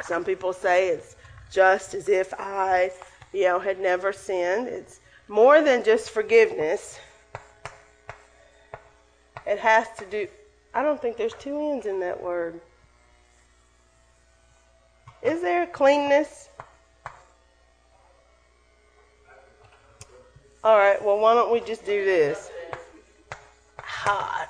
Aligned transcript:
some 0.02 0.26
people 0.26 0.52
say 0.52 0.88
it's 0.88 1.16
just 1.52 1.94
as 1.94 2.10
if 2.10 2.34
I, 2.40 2.92
you 3.34 3.44
know, 3.44 3.60
had 3.60 3.80
never 3.80 4.12
sinned. 4.12 4.68
It's 4.68 5.00
more 5.28 5.62
than 5.62 5.84
just 5.84 6.10
forgiveness. 6.10 7.00
It 9.46 9.60
has 9.60 9.88
to 10.00 10.06
do, 10.06 10.28
I 10.74 10.82
don't 10.82 11.02
think 11.02 11.18
there's 11.18 11.34
two 11.34 11.60
ends 11.72 11.86
in 11.86 12.00
that 12.00 12.24
word. 12.24 12.60
Is 15.22 15.42
there 15.42 15.68
cleanness? 15.68 16.50
All 20.64 20.78
right, 20.78 21.04
well, 21.04 21.20
why 21.20 21.34
don't 21.34 21.52
we 21.52 21.60
just 21.60 21.86
do 21.86 22.06
this? 22.06 22.50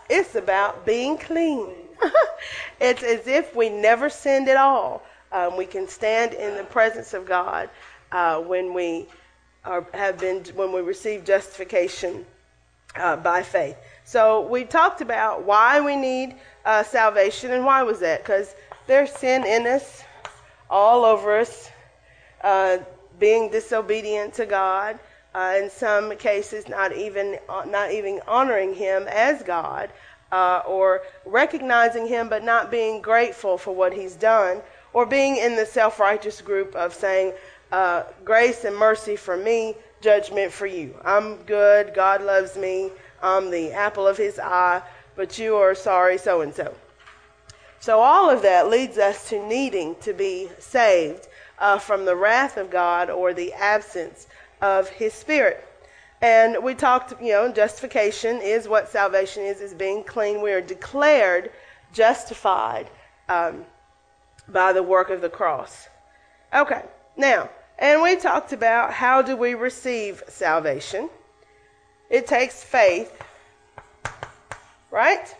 It's 0.10 0.36
about 0.36 0.86
being 0.86 1.18
clean. 1.18 1.70
it's 2.82 3.02
as 3.02 3.28
if 3.28 3.56
we 3.56 3.70
never 3.70 4.10
sinned 4.10 4.50
at 4.50 4.58
all. 4.58 5.04
Um, 5.32 5.58
we 5.58 5.66
can 5.66 5.88
stand 5.88 6.34
in 6.34 6.56
the 6.56 6.64
presence 6.64 7.14
of 7.14 7.26
God 7.26 7.70
uh, 8.12 8.40
when 8.42 8.74
we 8.74 9.08
are, 9.64 9.86
have 9.94 10.18
been 10.20 10.44
when 10.56 10.72
we 10.72 10.82
receive 10.82 11.23
justification 11.23 12.26
uh, 12.96 13.16
by 13.16 13.44
faith. 13.44 13.78
So 14.04 14.42
we 14.48 14.64
talked 14.64 15.02
about 15.02 15.44
why 15.44 15.80
we 15.80 15.96
need 15.96 16.36
uh, 16.66 16.84
salvation 16.84 17.52
and 17.52 17.66
why 17.66 17.84
was 17.84 18.00
that? 18.00 18.23
Because 18.23 18.54
there's 18.88 19.12
sin 19.12 19.46
in 19.46 19.68
us, 19.68 20.04
all 20.70 21.06
over 21.06 21.38
us, 21.38 21.70
uh, 22.44 22.80
being 23.20 23.50
disobedient 23.50 24.34
to 24.36 24.45
God. 24.45 25.00
Uh, 25.34 25.60
in 25.61 25.70
some 25.70 26.14
cases, 26.17 26.67
not 26.67 26.94
even 26.94 27.39
not 27.67 27.92
even 27.92 28.20
honoring 28.28 28.73
Him 28.73 29.08
as 29.08 29.42
God, 29.44 29.89
uh, 30.30 30.61
or 30.67 31.04
recognizing 31.26 32.05
Him 32.05 32.28
but 32.28 32.44
not 32.44 32.70
being 32.70 33.02
grateful 33.02 33.58
for 33.58 33.73
what 33.73 33.94
He's 33.94 34.16
done, 34.16 34.61
or 34.94 35.06
being 35.06 35.38
in 35.38 35.56
the 35.56 35.66
self 35.66 36.00
righteous 36.00 36.42
group 36.42 36.76
of 36.76 36.94
saying, 36.94 37.34
uh, 37.72 38.04
grace 38.26 38.66
and 38.66 38.76
mercy 38.76 39.16
for 39.16 39.38
me, 39.38 39.76
judgment 40.02 40.52
for 40.52 40.66
you. 40.66 40.94
I'm 41.06 41.38
good, 41.44 41.94
God 41.94 42.22
loves 42.22 42.58
me, 42.58 42.92
I'm 43.22 43.50
the 43.50 43.72
apple 43.72 44.08
of 44.08 44.18
his 44.18 44.40
eye, 44.40 44.82
but 45.16 45.38
you 45.40 45.56
are 45.56 45.76
sorry, 45.76 46.18
so 46.18 46.42
and 46.42 46.54
so. 46.54 46.74
So, 47.80 48.00
all 48.00 48.30
of 48.30 48.44
that 48.44 48.70
leads 48.70 48.98
us 48.98 49.30
to 49.30 49.48
needing 49.48 49.96
to 50.02 50.14
be 50.14 50.50
saved 50.60 51.28
uh, 51.58 51.80
from 51.80 52.06
the 52.06 52.16
wrath 52.16 52.58
of 52.58 52.70
God 52.70 53.10
or 53.10 53.34
the 53.34 53.54
absence 53.54 54.28
of 54.62 54.90
his 54.90 55.14
spirit. 55.14 55.66
And 56.22 56.64
we 56.64 56.76
talked, 56.76 57.20
you 57.20 57.32
know, 57.32 57.52
justification 57.52 58.42
is 58.42 58.68
what 58.68 58.90
salvation 58.90 59.44
is, 59.44 59.62
is 59.62 59.73
being 59.73 60.04
clean. 60.04 60.42
We 60.42 60.52
are 60.52 60.62
declared 60.62 61.52
justified. 61.94 62.90
Um, 63.28 63.66
by 64.52 64.73
the 64.73 64.84
work 64.84 65.10
of 65.10 65.22
the 65.22 65.30
cross. 65.30 65.88
Okay, 66.54 66.84
now, 67.17 67.50
and 67.80 68.02
we 68.02 68.16
talked 68.16 68.54
about 68.54 68.94
how 68.94 69.22
do 69.22 69.36
we 69.36 69.54
receive 69.54 70.23
salvation. 70.28 71.10
It 72.10 72.28
takes 72.28 72.64
faith, 72.64 73.11
right? 74.92 75.36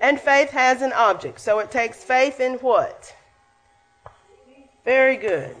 And 0.00 0.18
faith 0.18 0.50
has 0.50 0.80
an 0.80 0.92
object. 0.92 1.40
So 1.40 1.58
it 1.58 1.70
takes 1.70 2.02
faith 2.02 2.40
in 2.40 2.54
what? 2.54 3.14
Very 4.84 5.16
good. 5.16 5.54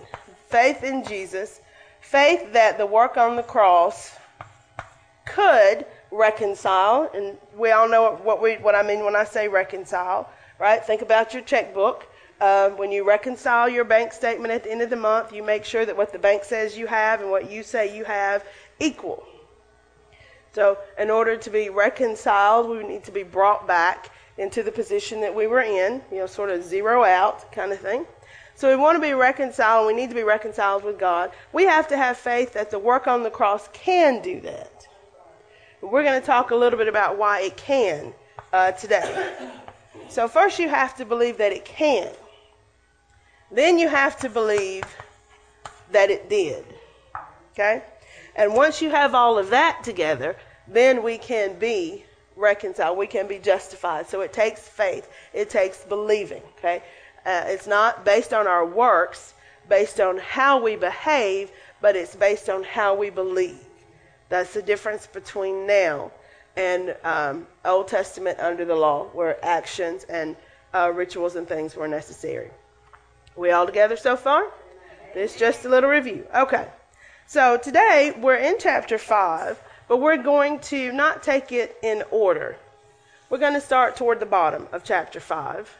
Faith 0.48 0.82
in 0.82 1.04
Jesus. 1.04 1.60
Faith 2.00 2.54
that 2.54 2.78
the 2.78 2.86
work 2.86 3.16
on 3.16 3.36
the 3.36 3.42
cross 3.42 4.16
could 5.26 5.84
reconcile. 6.10 7.10
And 7.14 7.36
we 7.54 7.70
all 7.70 7.88
know 7.88 8.18
what, 8.22 8.40
we, 8.40 8.54
what 8.54 8.74
I 8.74 8.82
mean 8.82 9.04
when 9.04 9.14
I 9.14 9.24
say 9.24 9.46
reconcile, 9.48 10.30
right? 10.58 10.82
Think 10.82 11.02
about 11.02 11.34
your 11.34 11.42
checkbook. 11.42 12.06
Um, 12.40 12.78
when 12.78 12.90
you 12.90 13.06
reconcile 13.06 13.68
your 13.68 13.84
bank 13.84 14.12
statement 14.12 14.52
at 14.52 14.64
the 14.64 14.70
end 14.70 14.80
of 14.80 14.88
the 14.88 14.96
month, 14.96 15.32
you 15.32 15.42
make 15.42 15.64
sure 15.64 15.84
that 15.84 15.94
what 15.94 16.10
the 16.10 16.18
bank 16.18 16.42
says 16.44 16.78
you 16.78 16.86
have 16.86 17.20
and 17.20 17.30
what 17.30 17.50
you 17.50 17.62
say 17.62 17.94
you 17.94 18.04
have 18.04 18.44
equal. 18.78 19.26
So, 20.52 20.78
in 20.98 21.10
order 21.10 21.36
to 21.36 21.50
be 21.50 21.68
reconciled, 21.68 22.68
we 22.68 22.82
need 22.82 23.04
to 23.04 23.12
be 23.12 23.22
brought 23.22 23.66
back 23.66 24.10
into 24.38 24.62
the 24.62 24.72
position 24.72 25.20
that 25.20 25.34
we 25.34 25.46
were 25.46 25.60
in, 25.60 26.00
you 26.10 26.18
know, 26.18 26.26
sort 26.26 26.50
of 26.50 26.64
zero 26.64 27.04
out 27.04 27.52
kind 27.52 27.72
of 27.72 27.78
thing. 27.78 28.06
So, 28.54 28.68
we 28.70 28.74
want 28.74 28.96
to 28.96 29.02
be 29.02 29.12
reconciled, 29.12 29.86
we 29.86 29.92
need 29.92 30.08
to 30.08 30.16
be 30.16 30.24
reconciled 30.24 30.82
with 30.82 30.98
God. 30.98 31.30
We 31.52 31.64
have 31.64 31.88
to 31.88 31.96
have 31.96 32.16
faith 32.16 32.54
that 32.54 32.70
the 32.70 32.78
work 32.78 33.06
on 33.06 33.22
the 33.22 33.30
cross 33.30 33.68
can 33.74 34.22
do 34.22 34.40
that. 34.40 34.88
We're 35.82 36.02
going 36.02 36.20
to 36.20 36.26
talk 36.26 36.50
a 36.50 36.56
little 36.56 36.78
bit 36.78 36.88
about 36.88 37.18
why 37.18 37.42
it 37.42 37.56
can 37.56 38.14
uh, 38.52 38.72
today. 38.72 39.36
So, 40.08 40.26
first, 40.26 40.58
you 40.58 40.68
have 40.68 40.96
to 40.96 41.04
believe 41.04 41.38
that 41.38 41.52
it 41.52 41.64
can. 41.64 42.10
Then 43.50 43.78
you 43.78 43.88
have 43.88 44.16
to 44.18 44.28
believe 44.28 44.84
that 45.92 46.10
it 46.10 46.28
did. 46.28 46.64
Okay? 47.52 47.82
And 48.36 48.54
once 48.54 48.80
you 48.80 48.90
have 48.90 49.14
all 49.14 49.38
of 49.38 49.50
that 49.50 49.82
together, 49.82 50.36
then 50.68 51.02
we 51.02 51.18
can 51.18 51.58
be 51.58 52.04
reconciled. 52.36 52.96
We 52.96 53.06
can 53.06 53.26
be 53.26 53.38
justified. 53.38 54.08
So 54.08 54.20
it 54.20 54.32
takes 54.32 54.60
faith. 54.60 55.10
It 55.34 55.50
takes 55.50 55.84
believing. 55.84 56.42
Okay? 56.58 56.82
Uh, 57.26 57.44
it's 57.46 57.66
not 57.66 58.04
based 58.04 58.32
on 58.32 58.46
our 58.46 58.64
works, 58.64 59.34
based 59.68 60.00
on 60.00 60.18
how 60.18 60.62
we 60.62 60.76
behave, 60.76 61.50
but 61.80 61.96
it's 61.96 62.14
based 62.14 62.48
on 62.48 62.62
how 62.62 62.94
we 62.94 63.10
believe. 63.10 63.58
That's 64.28 64.54
the 64.54 64.62
difference 64.62 65.06
between 65.06 65.66
now 65.66 66.12
and 66.56 66.96
um, 67.04 67.46
Old 67.64 67.88
Testament 67.88 68.38
under 68.38 68.64
the 68.64 68.74
law, 68.74 69.06
where 69.12 69.44
actions 69.44 70.04
and 70.04 70.36
uh, 70.72 70.92
rituals 70.94 71.36
and 71.36 71.48
things 71.48 71.74
were 71.74 71.88
necessary. 71.88 72.50
We 73.36 73.50
all 73.52 73.66
together 73.66 73.96
so 73.96 74.16
far? 74.16 74.50
This 75.14 75.36
just 75.36 75.64
a 75.64 75.68
little 75.68 75.90
review. 75.90 76.26
Okay. 76.34 76.66
So 77.26 77.56
today 77.56 78.12
we're 78.20 78.36
in 78.36 78.56
chapter 78.58 78.98
5, 78.98 79.58
but 79.88 79.98
we're 79.98 80.16
going 80.16 80.58
to 80.60 80.92
not 80.92 81.22
take 81.22 81.52
it 81.52 81.76
in 81.82 82.02
order. 82.10 82.56
We're 83.28 83.38
going 83.38 83.54
to 83.54 83.60
start 83.60 83.96
toward 83.96 84.18
the 84.18 84.26
bottom 84.26 84.66
of 84.72 84.82
chapter 84.82 85.20
5. 85.20 85.72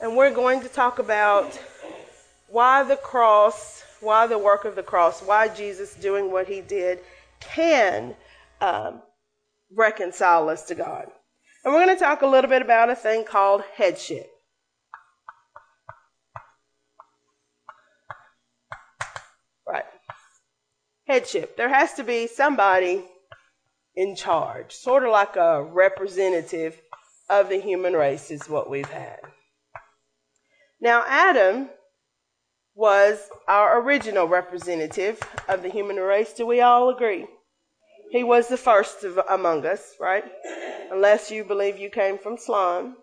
And 0.00 0.16
we're 0.16 0.32
going 0.32 0.60
to 0.60 0.68
talk 0.68 1.00
about 1.00 1.58
why 2.48 2.84
the 2.84 2.96
cross, 2.96 3.82
why 4.00 4.26
the 4.28 4.38
work 4.38 4.64
of 4.64 4.76
the 4.76 4.82
cross, 4.82 5.20
why 5.20 5.48
Jesus 5.48 5.94
doing 5.94 6.30
what 6.30 6.46
he 6.46 6.60
did 6.60 7.00
can 7.40 8.14
um, 8.60 9.02
reconcile 9.74 10.48
us 10.48 10.64
to 10.66 10.74
God. 10.74 11.06
And 11.64 11.72
we're 11.72 11.84
going 11.84 11.96
to 11.96 12.00
talk 12.00 12.22
a 12.22 12.26
little 12.26 12.50
bit 12.50 12.62
about 12.62 12.90
a 12.90 12.94
thing 12.94 13.24
called 13.24 13.62
headship. 13.76 14.33
Headship. 21.06 21.56
There 21.56 21.68
has 21.68 21.94
to 21.94 22.04
be 22.04 22.26
somebody 22.26 23.04
in 23.94 24.16
charge, 24.16 24.74
sort 24.74 25.04
of 25.04 25.10
like 25.10 25.36
a 25.36 25.62
representative 25.62 26.80
of 27.30 27.48
the 27.48 27.60
human 27.60 27.94
race, 27.94 28.30
is 28.30 28.48
what 28.48 28.68
we've 28.68 28.88
had. 28.88 29.20
Now, 30.80 31.04
Adam 31.06 31.70
was 32.74 33.18
our 33.46 33.80
original 33.80 34.26
representative 34.26 35.20
of 35.48 35.62
the 35.62 35.70
human 35.70 35.96
race. 35.96 36.32
Do 36.32 36.44
we 36.44 36.60
all 36.60 36.90
agree? 36.90 37.26
He 38.10 38.24
was 38.24 38.48
the 38.48 38.56
first 38.56 39.04
of, 39.04 39.18
among 39.30 39.64
us, 39.64 39.94
right? 40.00 40.24
Unless 40.90 41.30
you 41.30 41.44
believe 41.44 41.78
you 41.78 41.90
came 41.90 42.18
from 42.18 42.36
slime. 42.36 42.96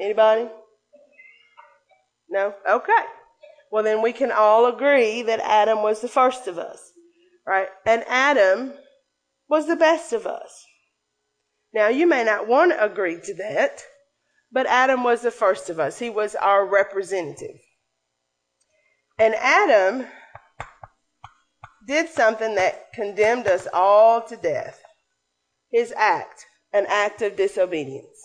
Anybody? 0.00 0.48
No? 2.30 2.54
Okay. 2.68 3.04
Well, 3.70 3.84
then 3.84 4.02
we 4.02 4.12
can 4.12 4.32
all 4.32 4.66
agree 4.66 5.22
that 5.22 5.40
Adam 5.40 5.82
was 5.82 6.00
the 6.00 6.08
first 6.08 6.48
of 6.48 6.58
us, 6.58 6.92
right? 7.48 7.68
And 7.86 8.04
Adam 8.06 8.74
was 9.48 9.66
the 9.66 9.76
best 9.76 10.12
of 10.12 10.26
us. 10.26 10.66
Now, 11.72 11.88
you 11.88 12.06
may 12.06 12.22
not 12.22 12.46
want 12.46 12.72
to 12.72 12.84
agree 12.84 13.18
to 13.22 13.34
that, 13.36 13.82
but 14.52 14.66
Adam 14.66 15.02
was 15.02 15.22
the 15.22 15.30
first 15.30 15.70
of 15.70 15.80
us. 15.80 15.98
He 15.98 16.10
was 16.10 16.34
our 16.34 16.66
representative. 16.66 17.56
And 19.18 19.34
Adam 19.34 20.06
did 21.86 22.10
something 22.10 22.54
that 22.56 22.92
condemned 22.92 23.46
us 23.46 23.66
all 23.72 24.20
to 24.28 24.36
death. 24.36 24.82
His 25.72 25.92
act, 25.96 26.44
an 26.74 26.84
act 26.86 27.22
of 27.22 27.36
disobedience. 27.36 28.18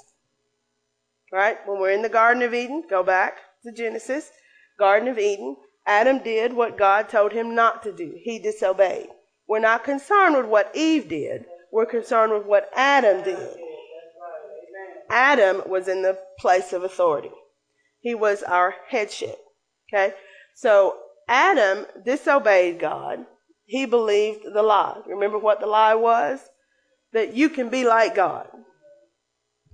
Right? 1.32 1.58
When 1.66 1.80
we're 1.80 1.92
in 1.92 2.02
the 2.02 2.10
Garden 2.10 2.44
of 2.44 2.54
Eden, 2.54 2.84
go 2.90 3.04
back 3.04 3.38
to 3.64 3.72
Genesis, 3.72 4.30
Garden 4.78 5.08
of 5.08 5.18
Eden, 5.18 5.56
Adam 5.86 6.20
did 6.24 6.54
what 6.54 6.78
God 6.78 7.10
told 7.10 7.32
him 7.32 7.56
not 7.56 7.84
to 7.84 7.92
do. 7.92 8.14
He 8.22 8.40
disobeyed. 8.40 9.08
We're 9.48 9.60
not 9.60 9.84
concerned 9.84 10.38
with 10.38 10.46
what 10.46 10.72
Eve 10.76 11.10
did. 11.10 11.46
We're 11.72 11.86
concerned 11.86 12.34
with 12.34 12.46
what 12.46 12.70
Adam 12.76 13.24
did. 13.24 13.58
Adam 15.10 15.62
was 15.68 15.88
in 15.88 16.02
the 16.02 16.18
place 16.40 16.74
of 16.74 16.84
authority. 16.84 17.32
He 18.00 18.16
was 18.16 18.44
our 18.44 18.74
headship. 18.90 19.38
Okay? 19.94 20.14
So 20.56 20.98
Adam 21.28 21.86
disobeyed 22.06 22.80
God. 22.80 23.26
He 23.66 23.86
believed 23.86 24.46
the 24.46 24.64
lie. 24.64 25.02
Remember 25.08 25.38
what 25.38 25.60
the 25.60 25.68
lie 25.68 25.96
was? 25.96 26.40
That 27.14 27.34
you 27.34 27.50
can 27.50 27.70
be 27.70 27.86
like 27.86 28.16
God. 28.16 28.48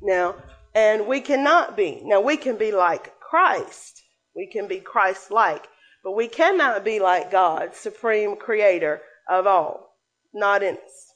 Now, 0.01 0.35
and 0.75 1.07
we 1.07 1.21
cannot 1.21 1.75
be. 1.75 2.01
Now, 2.03 2.21
we 2.21 2.37
can 2.37 2.57
be 2.57 2.71
like 2.71 3.13
Christ. 3.19 4.01
We 4.35 4.47
can 4.51 4.67
be 4.67 4.79
Christ 4.79 5.31
like. 5.31 5.67
But 6.03 6.13
we 6.13 6.27
cannot 6.27 6.83
be 6.83 6.99
like 6.99 7.31
God, 7.31 7.75
supreme 7.75 8.35
creator 8.35 9.01
of 9.27 9.47
all. 9.47 9.95
Not 10.33 10.63
in 10.63 10.75
us. 10.75 11.13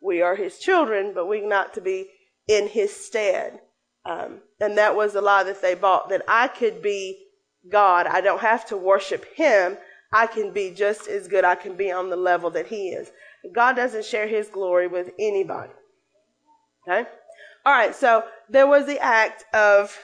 We 0.00 0.22
are 0.22 0.36
his 0.36 0.58
children, 0.58 1.12
but 1.14 1.26
we're 1.26 1.46
not 1.46 1.74
to 1.74 1.80
be 1.80 2.08
in 2.48 2.68
his 2.68 2.94
stead. 2.94 3.60
Um, 4.04 4.40
and 4.60 4.78
that 4.78 4.96
was 4.96 5.12
the 5.12 5.20
lie 5.20 5.44
that 5.44 5.62
they 5.62 5.74
bought 5.74 6.08
that 6.08 6.22
I 6.26 6.48
could 6.48 6.82
be 6.82 7.18
God. 7.68 8.06
I 8.06 8.20
don't 8.20 8.40
have 8.40 8.66
to 8.66 8.76
worship 8.76 9.24
him. 9.34 9.76
I 10.12 10.26
can 10.26 10.52
be 10.52 10.70
just 10.70 11.06
as 11.06 11.28
good. 11.28 11.44
I 11.44 11.54
can 11.54 11.76
be 11.76 11.90
on 11.90 12.10
the 12.10 12.16
level 12.16 12.50
that 12.50 12.66
he 12.66 12.88
is. 12.88 13.10
God 13.52 13.76
doesn't 13.76 14.04
share 14.04 14.26
his 14.26 14.48
glory 14.48 14.86
with 14.86 15.10
anybody. 15.18 15.72
Okay? 16.88 17.08
All 17.64 17.72
right, 17.72 17.94
so 17.94 18.24
there 18.48 18.66
was 18.66 18.86
the 18.86 18.98
act 18.98 19.44
of 19.54 19.96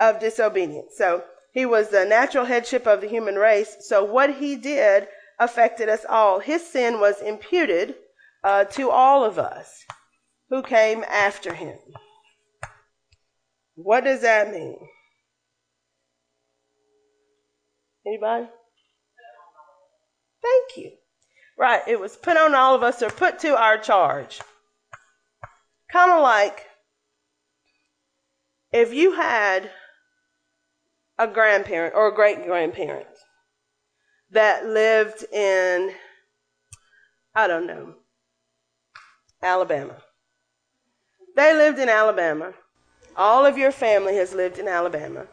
of 0.00 0.20
disobedience. 0.20 0.92
So 0.96 1.24
he 1.56 1.64
was 1.64 1.88
the 1.88 2.04
natural 2.04 2.44
headship 2.44 2.86
of 2.86 3.00
the 3.00 3.08
human 3.08 3.36
race. 3.36 3.78
So 3.80 4.04
what 4.04 4.34
he 4.34 4.56
did 4.56 5.08
affected 5.38 5.88
us 5.88 6.04
all. 6.06 6.38
His 6.38 6.66
sin 6.66 7.00
was 7.00 7.22
imputed 7.22 7.94
uh, 8.44 8.64
to 8.64 8.90
all 8.90 9.24
of 9.24 9.38
us 9.38 9.82
who 10.50 10.62
came 10.62 11.02
after 11.04 11.54
him. 11.54 11.78
What 13.74 14.04
does 14.04 14.20
that 14.20 14.52
mean? 14.52 14.76
Anybody? 18.06 18.48
Thank 20.42 20.76
you. 20.76 20.90
Right, 21.58 21.80
it 21.88 21.98
was 21.98 22.18
put 22.18 22.36
on 22.36 22.54
all 22.54 22.74
of 22.74 22.82
us 22.82 23.02
or 23.02 23.08
put 23.08 23.38
to 23.38 23.56
our 23.56 23.78
charge. 23.78 24.42
Kind 25.90 26.12
of 26.12 26.20
like 26.20 26.66
if 28.72 28.92
you 28.92 29.12
had 29.12 29.70
a 31.18 31.26
grandparent 31.26 31.94
or 31.94 32.08
a 32.08 32.14
great 32.14 32.44
grandparent 32.44 33.06
that 34.30 34.66
lived 34.66 35.24
in, 35.32 35.92
I 37.34 37.46
don't 37.46 37.66
know, 37.66 37.94
Alabama. 39.42 39.96
They 41.36 41.54
lived 41.54 41.78
in 41.78 41.88
Alabama. 41.88 42.52
All 43.16 43.46
of 43.46 43.56
your 43.56 43.72
family 43.72 44.16
has 44.16 44.34
lived 44.34 44.58
in 44.58 44.68
Alabama. 44.68 45.26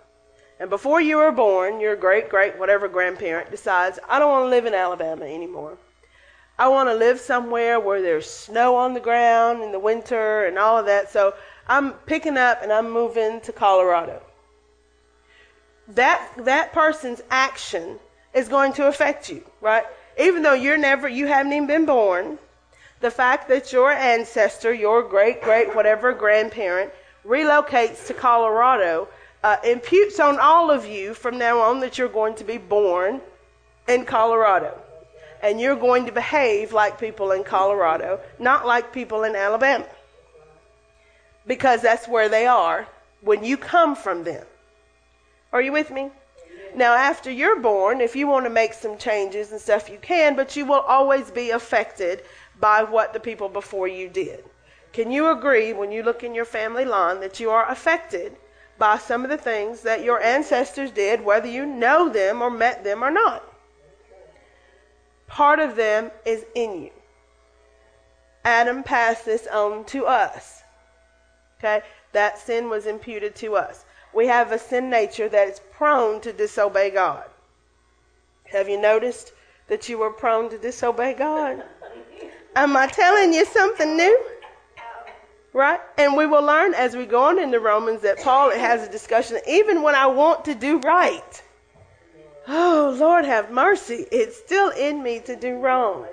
And 0.60 0.70
before 0.70 1.02
you 1.02 1.18
were 1.18 1.32
born, 1.32 1.80
your 1.80 1.96
great, 1.96 2.30
great, 2.30 2.58
whatever 2.58 2.88
grandparent 2.88 3.52
decides, 3.52 4.00
I 4.08 4.20
don't 4.20 4.32
want 4.32 4.46
to 4.46 4.50
live 4.50 4.66
in 4.66 4.74
Alabama 4.74 5.26
anymore. 5.26 5.78
I 6.58 6.68
want 6.70 6.88
to 6.88 6.94
live 6.94 7.20
somewhere 7.20 7.80
where 7.80 8.02
there's 8.02 8.30
snow 8.30 8.76
on 8.76 8.94
the 8.94 9.00
ground 9.00 9.64
in 9.64 9.72
the 9.72 9.80
winter 9.80 10.46
and 10.46 10.58
all 10.58 10.78
of 10.78 10.86
that. 10.86 11.12
So 11.12 11.34
I'm 11.68 11.94
picking 12.06 12.38
up 12.38 12.60
and 12.62 12.72
I'm 12.72 12.92
moving 12.92 13.42
to 13.42 13.52
Colorado 13.52 14.22
that 15.90 16.30
that 16.40 16.74
person's 16.74 17.22
action 17.30 18.00
is 18.34 18.50
going 18.50 18.74
to 18.74 18.88
affect 18.88 19.30
you, 19.30 19.44
right? 19.62 19.86
Even 20.20 20.44
though 20.44 20.54
you're 20.54 20.78
never 20.78 21.08
you 21.08 21.28
haven't 21.28 21.54
even 21.54 21.68
been 21.68 21.86
born, 21.86 22.38
the 23.00 23.12
fact 23.12 23.50
that 23.50 23.74
your 23.74 23.92
ancestor, 23.92 24.74
your 24.74 25.04
great 25.04 25.42
great 25.42 25.76
whatever 25.76 26.14
grandparent 26.14 26.92
relocates 27.26 28.08
to 28.08 28.14
Colorado 28.14 29.08
uh, 29.44 29.58
imputes 29.64 30.20
on 30.20 30.40
all 30.40 30.72
of 30.72 30.86
you 30.86 31.14
from 31.14 31.38
now 31.38 31.60
on 31.60 31.82
that 31.82 31.98
you're 31.98 32.08
going 32.08 32.36
to 32.36 32.44
be 32.44 32.58
born 32.58 33.22
in 33.88 34.06
Colorado. 34.06 34.80
And 35.42 35.60
you're 35.60 35.76
going 35.76 36.06
to 36.06 36.14
behave 36.14 36.72
like 36.72 37.00
people 37.00 37.32
in 37.32 37.44
Colorado, 37.44 38.22
not 38.40 38.66
like 38.66 38.94
people 38.94 39.24
in 39.24 39.36
Alabama. 39.36 39.86
Because 41.46 41.82
that's 41.82 42.08
where 42.08 42.30
they 42.30 42.48
are 42.48 42.88
when 43.20 43.44
you 43.44 43.58
come 43.58 43.96
from 43.98 44.24
them. 44.24 44.46
Are 45.54 45.62
you 45.62 45.72
with 45.72 45.92
me? 45.92 46.10
Now, 46.74 46.96
after 46.96 47.30
you're 47.30 47.60
born, 47.60 48.02
if 48.02 48.16
you 48.16 48.26
want 48.26 48.46
to 48.48 48.50
make 48.50 48.74
some 48.74 48.98
changes 48.98 49.52
and 49.52 49.62
stuff, 49.62 49.88
you 49.88 50.00
can, 50.00 50.36
but 50.36 50.56
you 50.56 50.66
will 50.66 50.82
always 50.82 51.30
be 51.30 51.52
affected 51.52 52.24
by 52.60 52.82
what 52.82 53.14
the 53.14 53.20
people 53.20 53.50
before 53.50 53.88
you 53.88 54.10
did. 54.10 54.44
Can 54.94 55.12
you 55.12 55.30
agree 55.30 55.72
when 55.72 55.92
you 55.92 56.02
look 56.02 56.24
in 56.24 56.34
your 56.34 56.46
family 56.46 56.86
line 56.86 57.20
that 57.20 57.40
you 57.40 57.52
are 57.52 57.70
affected 57.70 58.36
by 58.80 58.98
some 58.98 59.24
of 59.24 59.30
the 59.30 59.38
things 59.38 59.82
that 59.82 60.04
your 60.04 60.20
ancestors 60.20 60.90
did, 60.90 61.24
whether 61.24 61.48
you 61.48 61.68
know 61.68 62.10
them 62.10 62.42
or 62.42 62.50
met 62.50 62.84
them 62.84 63.04
or 63.04 63.12
not? 63.12 63.44
Part 65.28 65.60
of 65.60 65.76
them 65.76 66.10
is 66.26 66.44
in 66.56 66.82
you. 66.82 66.92
Adam 68.44 68.82
passed 68.82 69.26
this 69.26 69.46
on 69.46 69.86
to 69.86 70.08
us. 70.08 70.64
Okay? 71.60 71.84
That 72.12 72.40
sin 72.40 72.70
was 72.70 72.88
imputed 72.88 73.36
to 73.36 73.56
us 73.56 73.86
we 74.14 74.28
have 74.28 74.52
a 74.52 74.60
sin 74.60 74.90
nature 74.90 75.28
that 75.28 75.48
is 75.48 75.62
prone 75.72 76.22
to 76.22 76.34
disobey 76.34 76.92
God. 76.92 77.24
Have 78.46 78.70
you 78.70 78.80
noticed 78.80 79.32
that 79.68 79.90
you 79.90 79.98
were 79.98 80.12
prone 80.12 80.50
to 80.50 80.58
disobey 80.58 81.14
God? 81.14 81.64
Am 82.56 82.78
I 82.78 82.88
telling 82.88 83.34
you 83.34 83.46
something 83.46 83.98
new? 83.98 84.26
Right? 85.54 85.80
And 85.98 86.16
we 86.16 86.26
will 86.26 86.44
learn 86.44 86.74
as 86.74 86.96
we 86.96 87.06
go 87.06 87.24
on 87.26 87.40
into 87.40 87.60
Romans 87.60 88.02
that 88.02 88.22
Paul 88.22 88.52
has 88.52 88.88
a 88.88 88.92
discussion 88.92 89.40
even 89.48 89.82
when 89.82 89.96
I 89.96 90.08
want 90.08 90.46
to 90.46 90.56
do 90.56 90.80
right. 90.80 91.44
Oh, 92.48 92.96
Lord 93.00 93.26
have 93.26 93.52
mercy. 93.52 94.06
It's 94.12 94.38
still 94.38 94.70
in 94.70 95.02
me 95.02 95.20
to 95.22 95.36
do 95.36 95.56
wrong. 95.56 96.06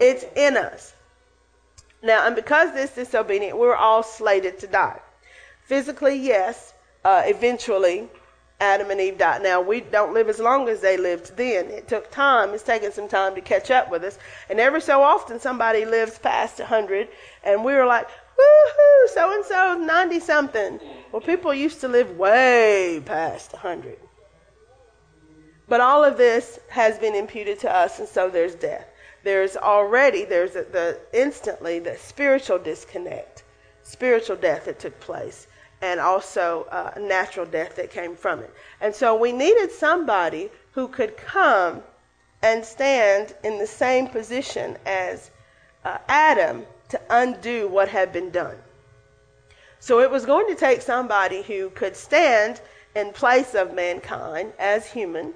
It's 0.00 0.24
in 0.36 0.56
us. 0.56 0.94
Now, 2.02 2.26
and 2.26 2.34
because 2.34 2.72
this 2.72 2.94
disobedient, 2.94 3.56
we're 3.56 3.76
all 3.76 4.02
slated 4.02 4.60
to 4.60 4.66
die. 4.66 5.00
Physically, 5.64 6.16
yes, 6.16 6.71
uh, 7.04 7.22
eventually 7.26 8.08
Adam 8.62 8.90
and 8.92 9.00
Eve 9.00 9.18
died. 9.18 9.42
Now, 9.42 9.60
we 9.60 9.80
don't 9.80 10.14
live 10.14 10.28
as 10.28 10.38
long 10.38 10.68
as 10.68 10.80
they 10.80 10.96
lived 10.96 11.36
then. 11.36 11.66
It 11.66 11.88
took 11.88 12.12
time. 12.12 12.50
It's 12.50 12.62
taken 12.62 12.92
some 12.92 13.08
time 13.08 13.34
to 13.34 13.40
catch 13.40 13.72
up 13.72 13.90
with 13.90 14.04
us. 14.04 14.18
And 14.48 14.60
every 14.60 14.80
so 14.80 15.02
often, 15.02 15.40
somebody 15.40 15.84
lives 15.84 16.16
past 16.20 16.60
100, 16.60 17.08
and 17.42 17.64
we 17.64 17.72
were 17.74 17.86
like, 17.86 18.06
woohoo, 18.06 19.08
so 19.08 19.34
and 19.34 19.44
so, 19.44 19.74
90 19.84 20.20
something. 20.20 20.80
Well, 21.10 21.20
people 21.20 21.52
used 21.52 21.80
to 21.80 21.88
live 21.88 22.16
way 22.16 23.02
past 23.04 23.52
100. 23.52 23.98
But 25.68 25.80
all 25.80 26.04
of 26.04 26.16
this 26.16 26.60
has 26.68 26.98
been 26.98 27.16
imputed 27.16 27.58
to 27.60 27.74
us, 27.74 27.98
and 27.98 28.08
so 28.08 28.30
there's 28.30 28.54
death. 28.54 28.86
There's 29.24 29.56
already, 29.56 30.24
there's 30.24 30.52
the 30.52 31.00
instantly 31.12 31.80
the 31.80 31.96
spiritual 31.96 32.58
disconnect, 32.58 33.42
spiritual 33.82 34.36
death 34.36 34.66
that 34.66 34.78
took 34.78 35.00
place 35.00 35.48
and 35.82 35.98
also 35.98 36.66
uh, 36.70 36.92
natural 36.98 37.44
death 37.44 37.74
that 37.74 37.90
came 37.90 38.14
from 38.14 38.38
it. 38.38 38.54
And 38.80 38.94
so 38.94 39.16
we 39.16 39.32
needed 39.32 39.72
somebody 39.72 40.48
who 40.72 40.86
could 40.88 41.16
come 41.16 41.82
and 42.40 42.64
stand 42.64 43.34
in 43.42 43.58
the 43.58 43.66
same 43.66 44.06
position 44.06 44.78
as 44.86 45.30
uh, 45.84 45.98
Adam 46.08 46.64
to 46.88 47.00
undo 47.10 47.68
what 47.68 47.88
had 47.88 48.12
been 48.12 48.30
done. 48.30 48.56
So 49.80 50.00
it 50.00 50.10
was 50.10 50.24
going 50.24 50.46
to 50.46 50.54
take 50.54 50.82
somebody 50.82 51.42
who 51.42 51.70
could 51.70 51.96
stand 51.96 52.60
in 52.94 53.12
place 53.12 53.54
of 53.54 53.74
mankind 53.74 54.52
as 54.60 54.86
human, 54.86 55.34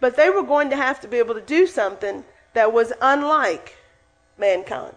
but 0.00 0.16
they 0.16 0.30
were 0.30 0.42
going 0.42 0.70
to 0.70 0.76
have 0.76 1.00
to 1.02 1.08
be 1.08 1.18
able 1.18 1.34
to 1.34 1.42
do 1.42 1.66
something 1.66 2.24
that 2.54 2.72
was 2.72 2.92
unlike 3.02 3.76
mankind. 4.38 4.94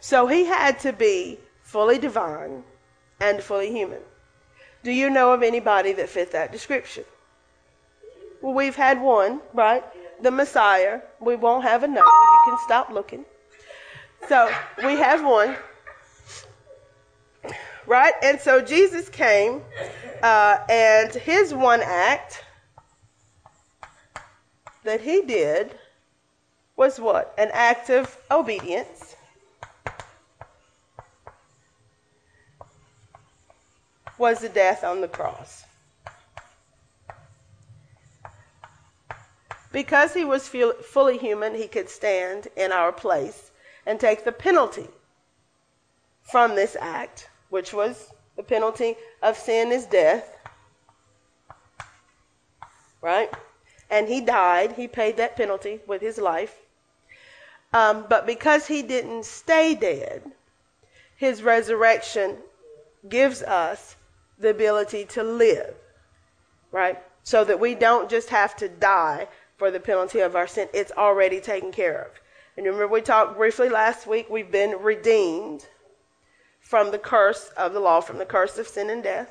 So 0.00 0.26
he 0.26 0.44
had 0.44 0.78
to 0.80 0.92
be 0.92 1.38
fully 1.62 1.98
divine 1.98 2.64
and 3.22 3.40
fully 3.40 3.70
human. 3.70 4.00
Do 4.82 4.90
you 4.90 5.08
know 5.08 5.32
of 5.32 5.42
anybody 5.42 5.92
that 5.92 6.08
fit 6.08 6.32
that 6.32 6.50
description? 6.50 7.04
Well, 8.42 8.52
we've 8.52 8.74
had 8.74 9.00
one, 9.00 9.40
right? 9.54 9.84
The 10.20 10.32
Messiah. 10.32 11.00
We 11.20 11.36
won't 11.36 11.62
have 11.62 11.84
another. 11.84 12.04
You 12.04 12.40
can 12.44 12.58
stop 12.64 12.90
looking. 12.90 13.24
So 14.28 14.50
we 14.84 14.96
have 14.96 15.24
one, 15.24 15.56
right? 17.86 18.12
And 18.22 18.40
so 18.40 18.60
Jesus 18.60 19.08
came, 19.08 19.62
uh, 20.22 20.58
and 20.68 21.12
his 21.14 21.54
one 21.54 21.80
act 21.80 22.44
that 24.84 25.00
he 25.00 25.22
did 25.22 25.78
was 26.76 26.98
what? 26.98 27.34
An 27.38 27.50
act 27.52 27.88
of 27.90 28.16
obedience. 28.30 29.11
Was 34.18 34.40
the 34.40 34.48
death 34.48 34.84
on 34.84 35.00
the 35.00 35.08
cross. 35.08 35.64
Because 39.72 40.12
he 40.12 40.24
was 40.24 40.48
fully 40.48 41.16
human, 41.18 41.54
he 41.54 41.66
could 41.66 41.88
stand 41.88 42.48
in 42.56 42.72
our 42.72 42.92
place 42.92 43.50
and 43.86 43.98
take 43.98 44.24
the 44.24 44.32
penalty 44.32 44.86
from 46.30 46.54
this 46.54 46.76
act, 46.78 47.28
which 47.48 47.72
was 47.72 48.12
the 48.36 48.42
penalty 48.42 48.96
of 49.22 49.36
sin 49.36 49.72
is 49.72 49.86
death. 49.86 50.36
Right? 53.00 53.30
And 53.90 54.08
he 54.08 54.20
died. 54.20 54.72
He 54.72 54.88
paid 54.88 55.16
that 55.16 55.36
penalty 55.36 55.80
with 55.86 56.00
his 56.00 56.18
life. 56.18 56.54
Um, 57.72 58.04
but 58.08 58.26
because 58.26 58.66
he 58.66 58.82
didn't 58.82 59.24
stay 59.24 59.74
dead, 59.74 60.22
his 61.16 61.42
resurrection 61.42 62.36
gives 63.08 63.42
us 63.42 63.96
the 64.42 64.50
ability 64.50 65.06
to 65.06 65.22
live. 65.22 65.74
Right? 66.70 66.98
So 67.22 67.44
that 67.44 67.60
we 67.60 67.74
don't 67.74 68.10
just 68.10 68.28
have 68.28 68.56
to 68.56 68.68
die 68.68 69.28
for 69.56 69.70
the 69.70 69.80
penalty 69.80 70.20
of 70.20 70.36
our 70.36 70.46
sin. 70.46 70.68
It's 70.74 70.92
already 70.92 71.40
taken 71.40 71.72
care 71.72 72.02
of. 72.02 72.10
And 72.56 72.66
remember, 72.66 72.88
we 72.88 73.00
talked 73.00 73.36
briefly 73.36 73.68
last 73.68 74.06
week, 74.06 74.28
we've 74.28 74.50
been 74.50 74.82
redeemed 74.82 75.66
from 76.60 76.90
the 76.90 76.98
curse 76.98 77.50
of 77.56 77.72
the 77.72 77.80
law, 77.80 78.00
from 78.00 78.18
the 78.18 78.26
curse 78.26 78.58
of 78.58 78.66
sin 78.66 78.90
and 78.90 79.02
death. 79.02 79.30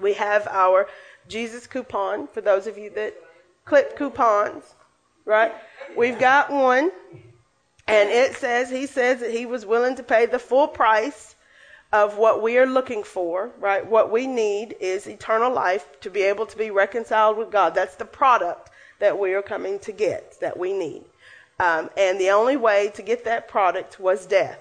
We 0.00 0.14
have 0.14 0.46
our 0.48 0.88
Jesus 1.28 1.66
coupon 1.66 2.28
for 2.28 2.40
those 2.40 2.66
of 2.66 2.78
you 2.78 2.90
that 2.90 3.14
clip 3.64 3.96
coupons, 3.96 4.64
right? 5.24 5.52
We've 5.96 6.18
got 6.18 6.50
one, 6.50 6.90
and 7.86 8.08
it 8.08 8.34
says, 8.36 8.70
he 8.70 8.86
says 8.86 9.20
that 9.20 9.30
he 9.30 9.46
was 9.46 9.66
willing 9.66 9.96
to 9.96 10.02
pay 10.02 10.26
the 10.26 10.38
full 10.38 10.68
price 10.68 11.34
of 11.92 12.18
what 12.18 12.42
we 12.42 12.58
are 12.58 12.66
looking 12.66 13.02
for, 13.02 13.50
right? 13.58 13.86
What 13.86 14.10
we 14.10 14.26
need 14.26 14.76
is 14.80 15.06
eternal 15.06 15.52
life 15.52 15.86
to 16.00 16.10
be 16.10 16.22
able 16.22 16.46
to 16.46 16.56
be 16.56 16.70
reconciled 16.70 17.38
with 17.38 17.50
God. 17.50 17.74
That's 17.74 17.96
the 17.96 18.04
product 18.04 18.70
that 18.98 19.18
we 19.18 19.34
are 19.34 19.42
coming 19.42 19.78
to 19.80 19.92
get, 19.92 20.38
that 20.40 20.58
we 20.58 20.72
need. 20.72 21.04
Um, 21.58 21.88
and 21.96 22.20
the 22.20 22.30
only 22.30 22.56
way 22.56 22.90
to 22.94 23.02
get 23.02 23.24
that 23.24 23.48
product 23.48 23.98
was 23.98 24.26
death. 24.26 24.58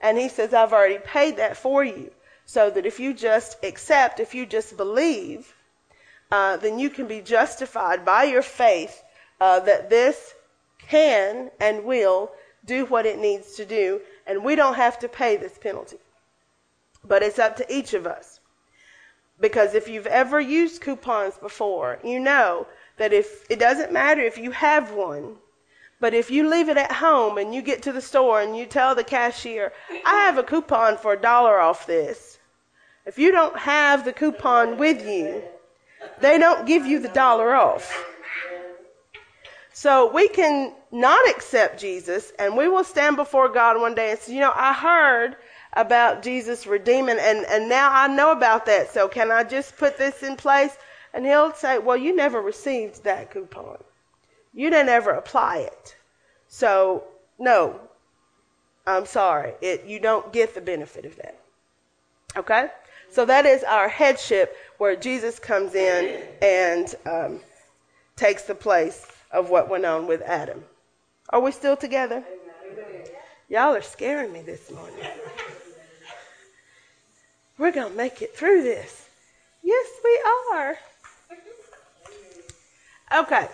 And 0.00 0.18
he 0.18 0.28
says, 0.28 0.54
I've 0.54 0.72
already 0.72 0.98
paid 0.98 1.36
that 1.36 1.56
for 1.56 1.84
you. 1.84 2.10
So 2.46 2.70
that 2.70 2.86
if 2.86 3.00
you 3.00 3.14
just 3.14 3.62
accept, 3.64 4.20
if 4.20 4.34
you 4.34 4.44
just 4.44 4.76
believe, 4.76 5.54
uh, 6.30 6.56
then 6.58 6.78
you 6.78 6.90
can 6.90 7.06
be 7.06 7.20
justified 7.20 8.04
by 8.04 8.24
your 8.24 8.42
faith 8.42 9.02
uh, 9.40 9.60
that 9.60 9.90
this 9.90 10.34
can 10.88 11.50
and 11.60 11.84
will 11.84 12.30
do 12.64 12.84
what 12.86 13.06
it 13.06 13.18
needs 13.18 13.56
to 13.56 13.64
do. 13.64 14.00
And 14.26 14.44
we 14.44 14.56
don't 14.56 14.74
have 14.74 14.98
to 15.00 15.08
pay 15.08 15.36
this 15.36 15.56
penalty. 15.56 15.98
But 17.06 17.22
it's 17.22 17.38
up 17.38 17.56
to 17.56 17.74
each 17.74 17.94
of 17.94 18.06
us. 18.06 18.40
Because 19.40 19.74
if 19.74 19.88
you've 19.88 20.06
ever 20.06 20.40
used 20.40 20.80
coupons 20.80 21.36
before, 21.38 21.98
you 22.04 22.20
know 22.20 22.66
that 22.96 23.12
if 23.12 23.44
it 23.50 23.58
doesn't 23.58 23.92
matter 23.92 24.20
if 24.20 24.38
you 24.38 24.52
have 24.52 24.92
one, 24.92 25.36
but 26.00 26.14
if 26.14 26.30
you 26.30 26.48
leave 26.48 26.68
it 26.68 26.76
at 26.76 26.92
home 26.92 27.38
and 27.38 27.54
you 27.54 27.62
get 27.62 27.82
to 27.82 27.92
the 27.92 28.02
store 28.02 28.40
and 28.40 28.56
you 28.56 28.66
tell 28.66 28.94
the 28.94 29.04
cashier, 29.04 29.72
I 30.04 30.24
have 30.26 30.38
a 30.38 30.42
coupon 30.42 30.98
for 30.98 31.14
a 31.14 31.20
dollar 31.20 31.58
off 31.58 31.86
this. 31.86 32.38
If 33.06 33.18
you 33.18 33.32
don't 33.32 33.58
have 33.58 34.04
the 34.04 34.12
coupon 34.12 34.78
with 34.78 35.06
you, 35.06 35.42
they 36.20 36.38
don't 36.38 36.66
give 36.66 36.86
you 36.86 37.00
the 37.00 37.08
dollar 37.08 37.54
off. 37.54 37.92
So 39.72 40.12
we 40.12 40.28
can 40.28 40.72
not 40.92 41.28
accept 41.28 41.80
Jesus 41.80 42.32
and 42.38 42.56
we 42.56 42.68
will 42.68 42.84
stand 42.84 43.16
before 43.16 43.48
God 43.48 43.80
one 43.80 43.94
day 43.94 44.12
and 44.12 44.18
say, 44.18 44.34
you 44.34 44.40
know, 44.40 44.52
I 44.54 44.72
heard 44.72 45.36
about 45.74 46.22
Jesus 46.22 46.66
redeeming 46.66 47.18
and, 47.18 47.44
and 47.46 47.68
now 47.68 47.90
I 47.92 48.08
know 48.08 48.32
about 48.32 48.66
that. 48.66 48.92
So 48.92 49.08
can 49.08 49.30
I 49.30 49.44
just 49.44 49.76
put 49.76 49.98
this 49.98 50.22
in 50.22 50.36
place? 50.36 50.76
And 51.12 51.24
he'll 51.24 51.52
say, 51.52 51.78
well, 51.78 51.96
you 51.96 52.14
never 52.14 52.40
received 52.40 53.04
that 53.04 53.30
coupon. 53.30 53.78
You 54.52 54.70
didn't 54.70 54.88
ever 54.88 55.10
apply 55.10 55.58
it. 55.58 55.96
So, 56.48 57.04
no, 57.38 57.80
I'm 58.86 59.06
sorry. 59.06 59.54
It, 59.60 59.84
you 59.86 60.00
don't 60.00 60.32
get 60.32 60.54
the 60.54 60.60
benefit 60.60 61.04
of 61.04 61.16
that. 61.16 61.38
Okay? 62.36 62.68
So 63.10 63.24
that 63.26 63.46
is 63.46 63.62
our 63.62 63.88
headship 63.88 64.56
where 64.78 64.96
Jesus 64.96 65.38
comes 65.38 65.74
in 65.74 66.20
and 66.42 66.94
um, 67.06 67.40
takes 68.16 68.42
the 68.42 68.54
place 68.54 69.06
of 69.30 69.50
what 69.50 69.68
went 69.68 69.84
on 69.84 70.06
with 70.06 70.22
Adam. 70.22 70.64
Are 71.30 71.40
we 71.40 71.52
still 71.52 71.76
together? 71.76 72.22
Y'all 73.48 73.74
are 73.74 73.82
scaring 73.82 74.32
me 74.32 74.42
this 74.42 74.70
morning. 74.70 75.06
We're 77.56 77.72
going 77.72 77.90
to 77.90 77.96
make 77.96 78.20
it 78.20 78.36
through 78.36 78.62
this. 78.62 79.08
Yes, 79.62 79.86
we 80.02 80.22
are. 80.52 80.76
Okay. 83.16 83.48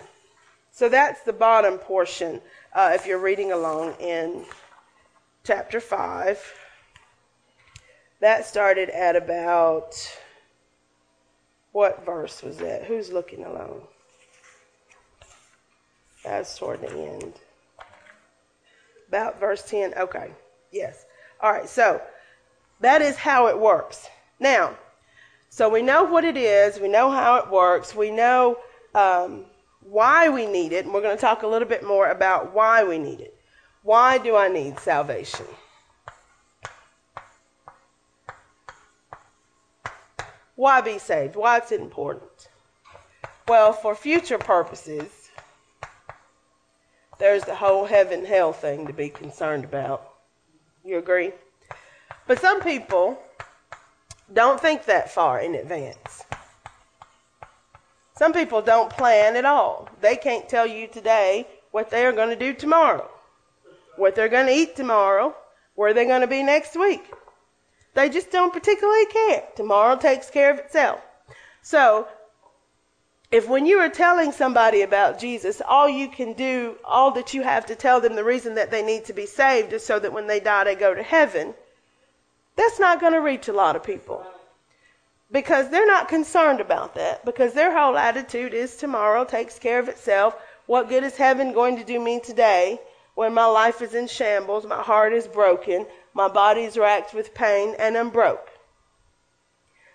So 0.71 0.89
that's 0.89 1.21
the 1.21 1.33
bottom 1.33 1.77
portion 1.77 2.41
uh, 2.73 2.91
if 2.93 3.05
you're 3.05 3.19
reading 3.19 3.51
along 3.51 3.93
in 3.99 4.45
chapter 5.43 5.79
5. 5.79 6.53
That 8.21 8.45
started 8.45 8.89
at 8.89 9.15
about, 9.15 9.95
what 11.71 12.05
verse 12.05 12.41
was 12.41 12.57
that? 12.57 12.85
Who's 12.85 13.11
looking 13.11 13.45
along? 13.45 13.81
That's 16.23 16.57
toward 16.57 16.81
the 16.81 16.91
end. 16.91 17.33
About 19.07 19.39
verse 19.39 19.67
10. 19.69 19.93
Okay. 19.95 20.31
Yes. 20.71 21.05
All 21.41 21.51
right. 21.51 21.67
So 21.67 22.01
that 22.81 23.01
is 23.01 23.15
how 23.15 23.47
it 23.47 23.57
works. 23.57 24.07
Now, 24.39 24.75
so 25.49 25.69
we 25.69 25.81
know 25.81 26.03
what 26.03 26.23
it 26.25 26.37
is. 26.37 26.79
We 26.79 26.87
know 26.87 27.09
how 27.11 27.37
it 27.37 27.49
works. 27.49 27.95
We 27.95 28.11
know 28.11 28.57
um, 28.93 29.45
why 29.81 30.29
we 30.29 30.45
need 30.45 30.73
it, 30.73 30.85
and 30.85 30.93
we're 30.93 31.01
going 31.01 31.15
to 31.15 31.21
talk 31.21 31.43
a 31.43 31.47
little 31.47 31.67
bit 31.67 31.83
more 31.83 32.09
about 32.09 32.53
why 32.53 32.83
we 32.83 32.97
need 32.97 33.21
it. 33.21 33.35
Why 33.83 34.17
do 34.17 34.35
I 34.35 34.47
need 34.47 34.79
salvation? 34.79 35.45
Why 40.55 40.81
be 40.81 40.99
saved? 40.99 41.35
Why 41.35 41.57
is 41.57 41.71
it 41.71 41.81
important? 41.81 42.49
Well, 43.47 43.73
for 43.73 43.95
future 43.95 44.37
purposes, 44.37 45.29
there's 47.19 47.43
the 47.43 47.55
whole 47.55 47.85
heaven 47.85 48.23
hell 48.25 48.53
thing 48.53 48.87
to 48.87 48.93
be 48.93 49.09
concerned 49.09 49.65
about. 49.65 50.13
You 50.85 50.97
agree? 50.97 51.33
But 52.27 52.39
some 52.39 52.61
people 52.61 53.19
don't 54.33 54.59
think 54.59 54.85
that 54.85 55.11
far 55.11 55.39
in 55.39 55.55
advance. 55.55 56.23
Some 58.17 58.33
people 58.33 58.61
don't 58.61 58.89
plan 58.89 59.35
at 59.35 59.45
all. 59.45 59.89
They 59.99 60.15
can't 60.15 60.47
tell 60.47 60.67
you 60.67 60.87
today 60.87 61.47
what 61.71 61.89
they 61.89 62.05
are 62.05 62.11
going 62.11 62.29
to 62.29 62.35
do 62.35 62.53
tomorrow, 62.53 63.09
what 63.95 64.15
they're 64.15 64.29
going 64.29 64.45
to 64.45 64.53
eat 64.53 64.75
tomorrow, 64.75 65.35
where 65.75 65.93
they're 65.93 66.05
going 66.05 66.21
to 66.21 66.27
be 66.27 66.43
next 66.43 66.75
week. 66.75 67.03
They 67.93 68.09
just 68.09 68.31
don't 68.31 68.53
particularly 68.53 69.05
care. 69.07 69.43
Tomorrow 69.55 69.97
takes 69.97 70.29
care 70.29 70.51
of 70.51 70.59
itself. 70.59 71.01
So, 71.61 72.07
if 73.31 73.47
when 73.47 73.65
you 73.65 73.79
are 73.79 73.89
telling 73.89 74.31
somebody 74.31 74.81
about 74.81 75.19
Jesus, 75.19 75.61
all 75.65 75.89
you 75.89 76.07
can 76.09 76.33
do, 76.33 76.77
all 76.83 77.11
that 77.11 77.33
you 77.33 77.43
have 77.43 77.65
to 77.67 77.75
tell 77.75 78.01
them 78.01 78.15
the 78.15 78.23
reason 78.23 78.55
that 78.55 78.71
they 78.71 78.83
need 78.83 79.05
to 79.05 79.13
be 79.13 79.25
saved 79.25 79.73
is 79.73 79.85
so 79.85 79.99
that 79.99 80.13
when 80.13 80.27
they 80.27 80.39
die 80.39 80.65
they 80.65 80.75
go 80.75 80.93
to 80.93 81.03
heaven, 81.03 81.53
that's 82.61 82.79
not 82.79 82.99
going 82.99 83.13
to 83.13 83.21
reach 83.21 83.47
a 83.47 83.53
lot 83.53 83.75
of 83.75 83.83
people 83.83 84.23
because 85.31 85.69
they're 85.69 85.87
not 85.87 86.07
concerned 86.07 86.59
about 86.59 86.93
that 86.93 87.25
because 87.25 87.53
their 87.53 87.75
whole 87.75 87.97
attitude 87.97 88.53
is 88.53 88.75
tomorrow 88.75 89.25
takes 89.25 89.57
care 89.57 89.79
of 89.79 89.89
itself. 89.89 90.35
What 90.67 90.87
good 90.87 91.03
is 91.03 91.15
heaven 91.17 91.53
going 91.53 91.77
to 91.77 91.83
do 91.83 91.99
me 91.99 92.19
today 92.19 92.79
when 93.15 93.33
my 93.33 93.45
life 93.45 93.81
is 93.81 93.95
in 93.95 94.07
shambles, 94.07 94.65
my 94.67 94.81
heart 94.81 95.11
is 95.11 95.27
broken, 95.27 95.87
my 96.13 96.27
body 96.27 96.61
is 96.61 96.77
racked 96.77 97.15
with 97.15 97.33
pain, 97.33 97.75
and 97.79 97.97
I'm 97.97 98.11
broke. 98.11 98.47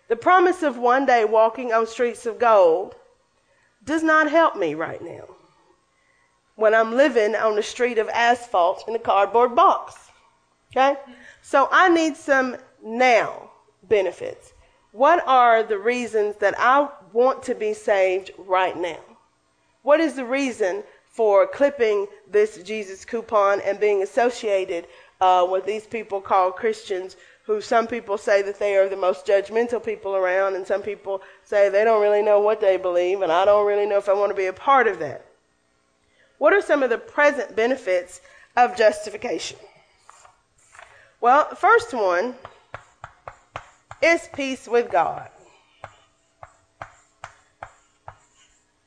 The 0.09 0.17
promise 0.17 0.65
of 0.65 0.77
one 0.77 1.07
day 1.07 1.25
walking 1.25 1.73
on 1.73 1.87
streets 1.87 2.27
of 2.27 2.41
gold 2.41 2.97
does 3.85 4.03
not 4.03 4.29
help 4.29 4.57
me 4.57 4.75
right 4.75 5.03
now 5.03 5.27
when 6.57 6.75
I'm 6.75 6.97
living 6.97 7.37
on 7.37 7.59
a 7.59 7.63
street 7.63 7.99
of 7.99 8.09
asphalt 8.09 8.85
in 8.89 8.97
a 8.97 8.99
cardboard 8.99 9.55
box. 9.55 9.95
Okay? 10.73 10.97
So 11.49 11.69
I 11.71 11.89
need 11.91 12.17
some 12.17 12.57
now 12.83 13.53
benefits. 13.85 14.53
What 14.91 15.23
are 15.29 15.63
the 15.63 15.79
reasons 15.79 16.35
that 16.39 16.59
I 16.59 16.89
want 17.13 17.45
to 17.45 17.55
be 17.55 17.73
saved 17.73 18.33
right 18.37 18.77
now? 18.77 18.99
What 19.83 20.01
is 20.01 20.15
the 20.15 20.25
reason 20.25 20.83
for 21.05 21.47
clipping 21.47 22.09
this 22.29 22.61
Jesus 22.65 23.05
coupon 23.05 23.61
and 23.61 23.79
being 23.79 24.03
associated 24.03 24.89
uh, 25.21 25.47
with 25.49 25.65
these 25.67 25.87
people 25.87 26.21
called 26.21 26.57
Christians, 26.57 27.17
who 27.45 27.61
some 27.61 27.87
people 27.87 28.19
say 28.19 28.43
that 28.43 28.59
they 28.59 28.75
are 28.75 28.89
the 28.89 28.97
most 28.97 29.25
judgmental 29.25 29.83
people 29.85 30.17
around, 30.17 30.57
and 30.57 30.67
some 30.67 30.83
people 30.83 31.23
say 31.45 31.69
they 31.69 31.85
don't 31.85 32.03
really 32.03 32.23
know 32.23 32.41
what 32.41 32.61
they 32.61 32.77
believe, 32.77 33.23
and 33.23 33.31
I 33.31 33.45
don't 33.45 33.69
really 33.69 33.87
know 33.87 33.99
if 33.99 34.09
I 34.09 34.15
want 34.15 34.31
to 34.31 34.37
be 34.37 34.47
a 34.47 34.53
part 34.53 34.89
of 34.89 34.99
that. 34.99 35.25
What 36.39 36.53
are 36.55 36.61
some 36.61 36.83
of 36.83 36.91
the 36.91 36.99
present 36.99 37.55
benefits 37.55 38.21
of 38.57 38.77
justification? 38.77 39.59
Well, 41.21 41.47
the 41.49 41.57
first 41.57 41.95
one 41.95 42.35
is 44.03 44.29
peace 44.35 44.69
with 44.69 44.91
God. 44.91 45.29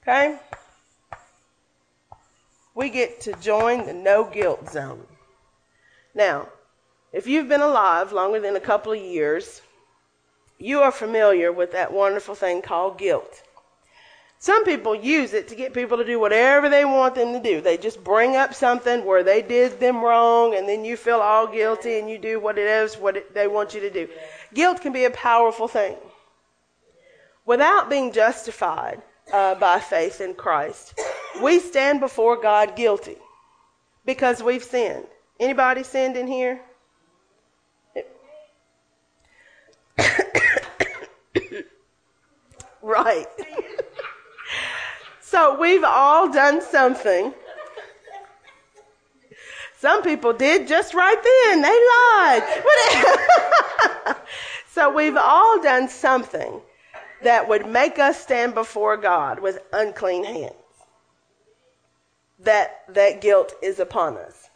Okay? 0.01 0.37
We 2.75 2.89
get 2.89 3.21
to 3.21 3.33
join 3.33 3.85
the 3.85 3.93
no 3.93 4.23
guilt 4.23 4.69
zone. 4.69 5.05
Now, 6.13 6.47
if 7.11 7.27
you've 7.27 7.49
been 7.49 7.61
alive 7.61 8.11
longer 8.11 8.39
than 8.39 8.55
a 8.55 8.59
couple 8.59 8.93
of 8.93 8.99
years, 8.99 9.61
you 10.59 10.81
are 10.81 10.91
familiar 10.91 11.51
with 11.51 11.71
that 11.71 11.91
wonderful 11.91 12.35
thing 12.35 12.61
called 12.61 12.97
guilt. 12.97 13.43
Some 14.41 14.63
people 14.63 14.95
use 14.95 15.33
it 15.33 15.49
to 15.49 15.55
get 15.55 15.73
people 15.73 15.97
to 15.97 16.05
do 16.05 16.17
whatever 16.17 16.69
they 16.69 16.85
want 16.85 17.15
them 17.15 17.33
to 17.33 17.41
do. 17.41 17.59
They 17.59 17.75
just 17.77 18.01
bring 18.01 18.37
up 18.37 18.53
something 18.53 19.03
where 19.03 19.21
they 19.21 19.41
did 19.41 19.81
them 19.81 20.01
wrong, 20.01 20.55
and 20.55 20.67
then 20.67 20.85
you 20.85 20.95
feel 20.95 21.19
all 21.19 21.45
guilty 21.45 21.99
and 21.99 22.09
you 22.09 22.17
do 22.17 22.39
what 22.39 22.57
it 22.57 22.65
is 22.65 22.95
what 22.97 23.17
it, 23.17 23.33
they 23.33 23.47
want 23.47 23.73
you 23.73 23.81
to 23.81 23.89
do. 23.89 24.07
Guilt 24.53 24.79
can 24.79 24.93
be 24.93 25.03
a 25.03 25.11
powerful 25.11 25.67
thing. 25.67 25.97
Without 27.45 27.89
being 27.89 28.13
justified 28.13 29.01
uh, 29.33 29.55
by 29.55 29.81
faith 29.81 30.21
in 30.21 30.33
Christ, 30.35 30.97
we 31.41 31.59
stand 31.59 31.99
before 31.99 32.37
God 32.41 32.77
guilty 32.77 33.17
because 34.05 34.41
we've 34.41 34.63
sinned. 34.63 35.05
Anybody 35.37 35.83
sinned 35.83 36.15
in 36.15 36.27
here? 36.27 36.61
right. 42.81 43.27
So 45.29 45.59
we've 45.59 45.83
all 45.83 46.31
done 46.31 46.59
something. 46.59 47.31
Some 49.77 50.01
people 50.01 50.33
did 50.33 50.67
just 50.67 50.95
right 50.95 51.23
then. 51.23 51.61
They 51.61 51.69
lied. 51.69 52.41
so 54.71 54.91
we've 54.91 55.15
all 55.15 55.61
done 55.61 55.87
something 55.87 56.59
that 57.21 57.47
would 57.47 57.67
make 57.67 57.99
us 57.99 58.19
stand 58.19 58.55
before 58.55 58.97
God 58.97 59.39
with 59.39 59.59
unclean 59.71 60.23
hands. 60.23 60.55
That 62.39 62.85
that 62.95 63.21
guilt 63.21 63.53
is 63.61 63.79
upon 63.79 64.17
us. 64.17 64.49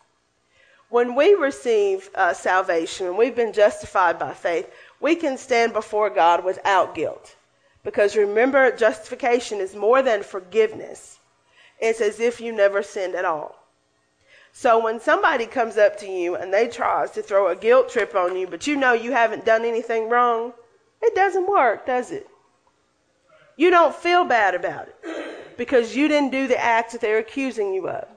When 0.90 1.14
we 1.14 1.36
receive 1.36 2.10
uh, 2.16 2.34
salvation, 2.34 3.06
and 3.06 3.18
we've 3.18 3.36
been 3.36 3.54
justified 3.54 4.18
by 4.18 4.34
faith, 4.34 4.68
we 5.00 5.18
can 5.18 5.38
stand 5.38 5.74
before 5.74 6.10
God 6.10 6.44
without 6.44 6.96
guilt. 6.96 7.36
Because 7.84 8.16
remember, 8.16 8.76
justification 8.76 9.60
is 9.60 9.76
more 9.76 10.02
than 10.02 10.24
forgiveness. 10.24 11.20
It's 11.80 12.00
as 12.00 12.20
if 12.20 12.40
you 12.40 12.54
never 12.54 12.82
sinned 12.82 13.16
at 13.16 13.26
all. 13.26 13.60
So 14.54 14.80
when 14.80 15.00
somebody 15.00 15.46
comes 15.48 15.78
up 15.78 15.98
to 15.98 16.08
you 16.08 16.36
and 16.36 16.54
they 16.54 16.68
tries 16.68 17.12
to 17.12 17.24
throw 17.24 17.48
a 17.50 17.56
guilt 17.56 17.90
trip 17.90 18.16
on 18.16 18.38
you, 18.38 18.48
but 18.48 18.68
you 18.68 18.76
know 18.76 18.94
you 18.94 19.12
haven't 19.12 19.46
done 19.46 19.66
anything 19.66 20.10
wrong, 20.10 20.54
it 21.02 21.16
doesn't 21.16 21.48
work, 21.48 21.86
does 21.86 22.12
it? 22.12 22.28
You 23.58 23.70
don't 23.70 23.94
feel 23.96 24.24
bad 24.24 24.56
about 24.56 24.88
it 24.88 25.58
because 25.58 25.96
you 25.96 26.08
didn't 26.08 26.32
do 26.32 26.48
the 26.48 26.64
act 26.64 26.92
that 26.92 27.02
they're 27.02 27.18
accusing 27.18 27.74
you 27.74 27.90
of. 27.90 28.08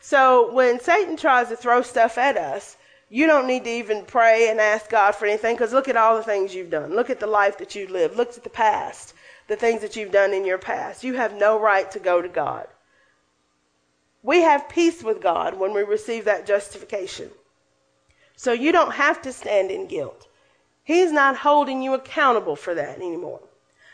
So 0.00 0.52
when 0.52 0.80
Satan 0.80 1.16
tries 1.16 1.48
to 1.48 1.56
throw 1.56 1.82
stuff 1.82 2.18
at 2.18 2.36
us, 2.36 2.76
you 3.12 3.26
don't 3.26 3.46
need 3.46 3.64
to 3.64 3.70
even 3.70 4.06
pray 4.06 4.48
and 4.48 4.58
ask 4.58 4.88
God 4.88 5.14
for 5.14 5.26
anything 5.26 5.54
because 5.54 5.74
look 5.74 5.86
at 5.86 5.98
all 5.98 6.16
the 6.16 6.22
things 6.22 6.54
you've 6.54 6.70
done. 6.70 6.94
Look 6.94 7.10
at 7.10 7.20
the 7.20 7.26
life 7.26 7.58
that 7.58 7.74
you've 7.74 7.90
lived. 7.90 8.16
Look 8.16 8.34
at 8.38 8.42
the 8.42 8.48
past, 8.48 9.12
the 9.48 9.56
things 9.56 9.82
that 9.82 9.96
you've 9.96 10.12
done 10.12 10.32
in 10.32 10.46
your 10.46 10.56
past. 10.56 11.04
You 11.04 11.12
have 11.16 11.34
no 11.34 11.60
right 11.60 11.90
to 11.90 11.98
go 11.98 12.22
to 12.22 12.28
God. 12.28 12.66
We 14.22 14.40
have 14.40 14.70
peace 14.70 15.02
with 15.02 15.20
God 15.20 15.60
when 15.60 15.74
we 15.74 15.82
receive 15.82 16.24
that 16.24 16.46
justification. 16.46 17.28
So 18.34 18.52
you 18.52 18.72
don't 18.72 18.94
have 18.94 19.20
to 19.22 19.32
stand 19.34 19.70
in 19.70 19.88
guilt. 19.88 20.26
He's 20.82 21.12
not 21.12 21.36
holding 21.36 21.82
you 21.82 21.92
accountable 21.92 22.56
for 22.56 22.74
that 22.74 22.96
anymore. 22.96 23.40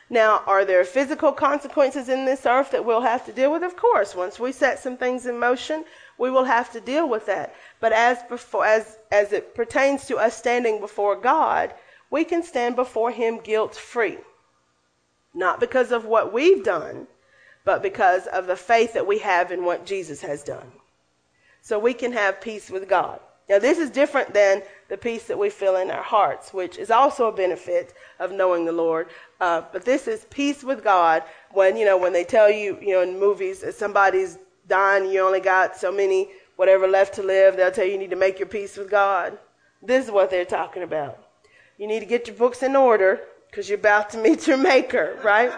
Now, 0.09 0.45
are 0.47 0.65
there 0.65 0.85
physical 0.85 1.33
consequences 1.33 2.09
in 2.09 2.25
this 2.25 2.47
earth 2.47 2.71
that 2.71 2.85
we'll 2.85 3.01
have 3.01 3.27
to 3.27 3.33
deal 3.33 3.51
with? 3.51 3.65
Of 3.65 3.77
course. 3.77 4.15
Once 4.15 4.39
we 4.39 4.53
set 4.53 4.79
some 4.79 4.97
things 4.97 5.27
in 5.27 5.41
motion, 5.41 5.85
we 6.19 6.31
will 6.31 6.45
have 6.45 6.73
to 6.73 6.81
deal 6.81 7.09
with 7.09 7.27
that. 7.27 7.55
But 7.81 7.93
as 7.93 8.19
before, 8.29 8.67
as 8.67 8.99
as 9.11 9.33
it 9.33 9.55
pertains 9.55 10.07
to 10.07 10.19
us 10.19 10.37
standing 10.37 10.81
before 10.81 11.17
God, 11.17 11.73
we 12.11 12.25
can 12.25 12.43
stand 12.43 12.77
before 12.77 13.11
Him 13.11 13.39
guilt 13.39 13.75
free, 13.75 14.19
not 15.33 15.61
because 15.61 15.93
of 15.93 16.05
what 16.05 16.33
we've 16.33 16.65
done, 16.65 17.07
but 17.65 17.83
because 17.83 18.27
of 18.27 18.47
the 18.47 18.57
faith 18.57 18.95
that 18.95 19.07
we 19.07 19.19
have 19.19 19.53
in 19.53 19.65
what 19.65 19.87
Jesus 19.87 20.21
has 20.23 20.43
done. 20.43 20.73
So 21.63 21.79
we 21.79 21.95
can 21.95 22.13
have 22.13 22.41
peace 22.41 22.71
with 22.71 22.89
God. 22.89 23.21
Now, 23.49 23.59
this 23.59 23.79
is 23.79 23.91
different 23.91 24.35
than 24.35 24.63
the 24.89 24.99
peace 24.99 25.25
that 25.25 25.39
we 25.39 25.49
feel 25.49 25.77
in 25.77 25.91
our 25.91 26.03
hearts, 26.03 26.53
which 26.53 26.77
is 26.77 26.91
also 26.91 27.29
a 27.29 27.33
benefit 27.33 27.95
of 28.19 28.31
knowing 28.31 28.67
the 28.67 28.73
Lord. 28.73 29.09
Uh, 29.41 29.63
but 29.73 29.85
this 29.85 30.07
is 30.07 30.27
peace 30.29 30.63
with 30.63 30.85
God 30.85 31.23
when, 31.53 31.77
you 31.77 31.87
know, 31.87 31.97
when 31.97 32.13
they 32.13 32.25
tell 32.25 32.51
you, 32.51 32.79
you 32.81 32.93
know, 32.93 33.03
in 33.03 33.19
movies 33.19 33.65
somebody's 33.77 34.39
dying, 34.69 35.11
you 35.11 35.21
only 35.21 35.41
got 35.41 35.77
so 35.77 35.91
many, 35.91 36.29
whatever 36.57 36.87
left 36.87 37.15
to 37.15 37.23
live, 37.23 37.57
they'll 37.57 37.71
tell 37.71 37.85
you 37.85 37.93
you 37.93 37.99
need 37.99 38.11
to 38.11 38.17
make 38.17 38.39
your 38.39 38.49
peace 38.49 38.77
with 38.77 38.91
God. 38.91 39.39
This 39.83 40.07
is 40.07 40.11
what 40.11 40.31
they're 40.31 40.45
talking 40.45 40.83
about. 40.83 41.19
You 41.79 41.87
need 41.87 42.01
to 42.01 42.07
get 42.07 42.27
your 42.27 42.37
books 42.37 42.63
in 42.63 42.77
order 42.77 43.21
because 43.51 43.69
you're 43.69 43.79
about 43.79 44.11
to 44.11 44.19
meet 44.19 44.47
your 44.47 44.57
maker, 44.57 45.19
right? 45.25 45.53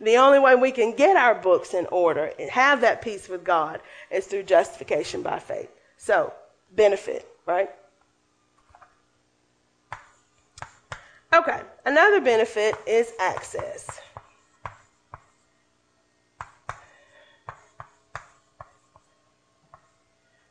The 0.00 0.16
only 0.16 0.38
way 0.38 0.54
we 0.54 0.72
can 0.72 0.96
get 0.96 1.16
our 1.16 1.34
books 1.34 1.74
in 1.74 1.86
order 1.86 2.32
and 2.38 2.48
have 2.50 2.80
that 2.80 3.02
peace 3.02 3.28
with 3.28 3.44
God 3.44 3.80
is 4.10 4.26
through 4.26 4.44
justification 4.44 5.22
by 5.22 5.38
faith. 5.38 5.68
So, 5.98 6.32
benefit, 6.74 7.28
right? 7.44 7.70
Okay, 11.32 11.60
another 11.84 12.20
benefit 12.20 12.74
is 12.86 13.12
access. 13.20 14.00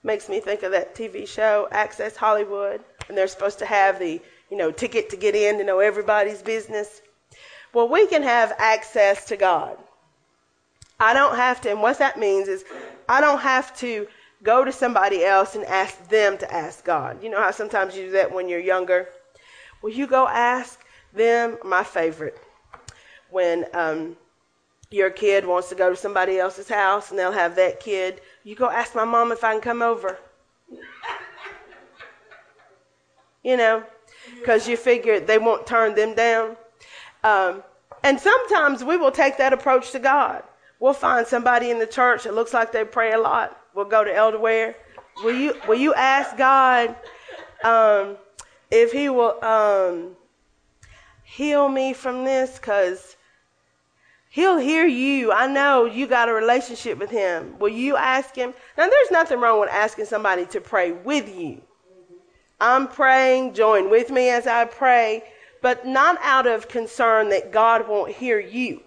Makes 0.09 0.27
me 0.27 0.39
think 0.39 0.63
of 0.63 0.71
that 0.71 0.95
TV 0.95 1.27
show, 1.27 1.67
Access 1.71 2.15
Hollywood, 2.15 2.81
and 3.07 3.15
they're 3.15 3.27
supposed 3.27 3.59
to 3.59 3.65
have 3.67 3.99
the, 3.99 4.19
you 4.49 4.57
know, 4.57 4.71
ticket 4.71 5.11
to 5.11 5.17
get 5.17 5.35
in 5.35 5.59
to 5.59 5.63
know 5.63 5.77
everybody's 5.77 6.41
business. 6.41 6.99
Well, 7.75 7.87
we 7.87 8.07
can 8.07 8.23
have 8.23 8.51
access 8.57 9.25
to 9.25 9.37
God. 9.37 9.77
I 10.99 11.13
don't 11.13 11.35
have 11.35 11.61
to, 11.61 11.69
and 11.69 11.83
what 11.83 11.99
that 11.99 12.17
means 12.17 12.47
is 12.47 12.65
I 13.07 13.21
don't 13.21 13.41
have 13.41 13.77
to 13.81 14.07
go 14.41 14.65
to 14.65 14.71
somebody 14.71 15.23
else 15.23 15.53
and 15.53 15.63
ask 15.65 16.09
them 16.09 16.39
to 16.39 16.51
ask 16.51 16.83
God. 16.83 17.23
You 17.23 17.29
know 17.29 17.39
how 17.39 17.51
sometimes 17.51 17.95
you 17.95 18.05
do 18.05 18.11
that 18.13 18.33
when 18.33 18.49
you're 18.49 18.59
younger? 18.59 19.09
Well, 19.83 19.93
you 19.93 20.07
go 20.07 20.27
ask 20.27 20.83
them? 21.13 21.59
My 21.63 21.83
favorite. 21.83 22.39
When 23.29 23.67
um, 23.75 24.17
your 24.89 25.11
kid 25.11 25.45
wants 25.45 25.69
to 25.69 25.75
go 25.75 25.91
to 25.91 25.95
somebody 25.95 26.39
else's 26.39 26.67
house 26.67 27.11
and 27.11 27.19
they'll 27.19 27.31
have 27.31 27.57
that 27.57 27.79
kid, 27.79 28.21
you 28.43 28.55
go 28.55 28.69
ask 28.69 28.95
my 28.95 29.05
mom 29.05 29.31
if 29.31 29.43
I 29.43 29.53
can 29.53 29.61
come 29.61 29.81
over. 29.81 30.17
you 33.43 33.55
know, 33.57 33.83
because 34.39 34.67
you 34.67 34.75
figure 34.75 35.19
they 35.19 35.37
won't 35.37 35.65
turn 35.65 35.95
them 35.95 36.13
down. 36.13 36.57
Um, 37.23 37.63
and 38.03 38.19
sometimes 38.19 38.83
we 38.83 38.97
will 38.97 39.11
take 39.11 39.37
that 39.37 39.53
approach 39.53 39.91
to 39.91 39.99
God. 39.99 40.43
We'll 40.79 40.93
find 40.93 41.25
somebody 41.27 41.71
in 41.71 41.79
the 41.79 41.87
church 41.87 42.23
that 42.23 42.33
looks 42.33 42.53
like 42.53 42.71
they 42.71 42.85
pray 42.85 43.11
a 43.11 43.17
lot 43.17 43.59
We'll 43.73 43.85
go 43.85 44.03
to 44.03 44.13
Elder 44.13 44.39
Ware. 44.39 44.75
Will 45.23 45.35
you 45.35 45.55
will 45.67 45.77
you 45.79 45.93
ask 45.93 46.35
God 46.35 46.95
um, 47.63 48.17
if 48.71 48.91
He 48.91 49.09
will 49.09 49.41
um, 49.43 50.15
heal 51.23 51.69
me 51.69 51.93
from 51.93 52.25
this? 52.25 52.57
Because 52.57 53.15
He'll 54.29 54.57
hear 54.59 54.85
you. 54.85 55.31
I 55.31 55.47
know 55.47 55.85
you 55.85 56.05
got 56.05 56.29
a 56.29 56.33
relationship 56.33 56.99
with 56.99 57.09
him. 57.09 57.57
Will 57.57 57.69
you 57.69 57.95
ask 57.95 58.35
him? 58.35 58.53
Now, 58.77 58.87
there's 58.87 59.11
nothing 59.11 59.39
wrong 59.39 59.59
with 59.59 59.69
asking 59.69 60.05
somebody 60.05 60.45
to 60.47 60.61
pray 60.61 60.91
with 60.91 61.35
you. 61.35 61.61
I'm 62.61 62.87
praying, 62.87 63.55
join 63.55 63.89
with 63.89 64.11
me 64.11 64.29
as 64.29 64.45
I 64.45 64.65
pray, 64.65 65.23
but 65.61 65.87
not 65.87 66.19
out 66.21 66.45
of 66.45 66.67
concern 66.67 67.29
that 67.29 67.51
God 67.51 67.87
won't 67.87 68.11
hear 68.11 68.39
you. 68.39 68.81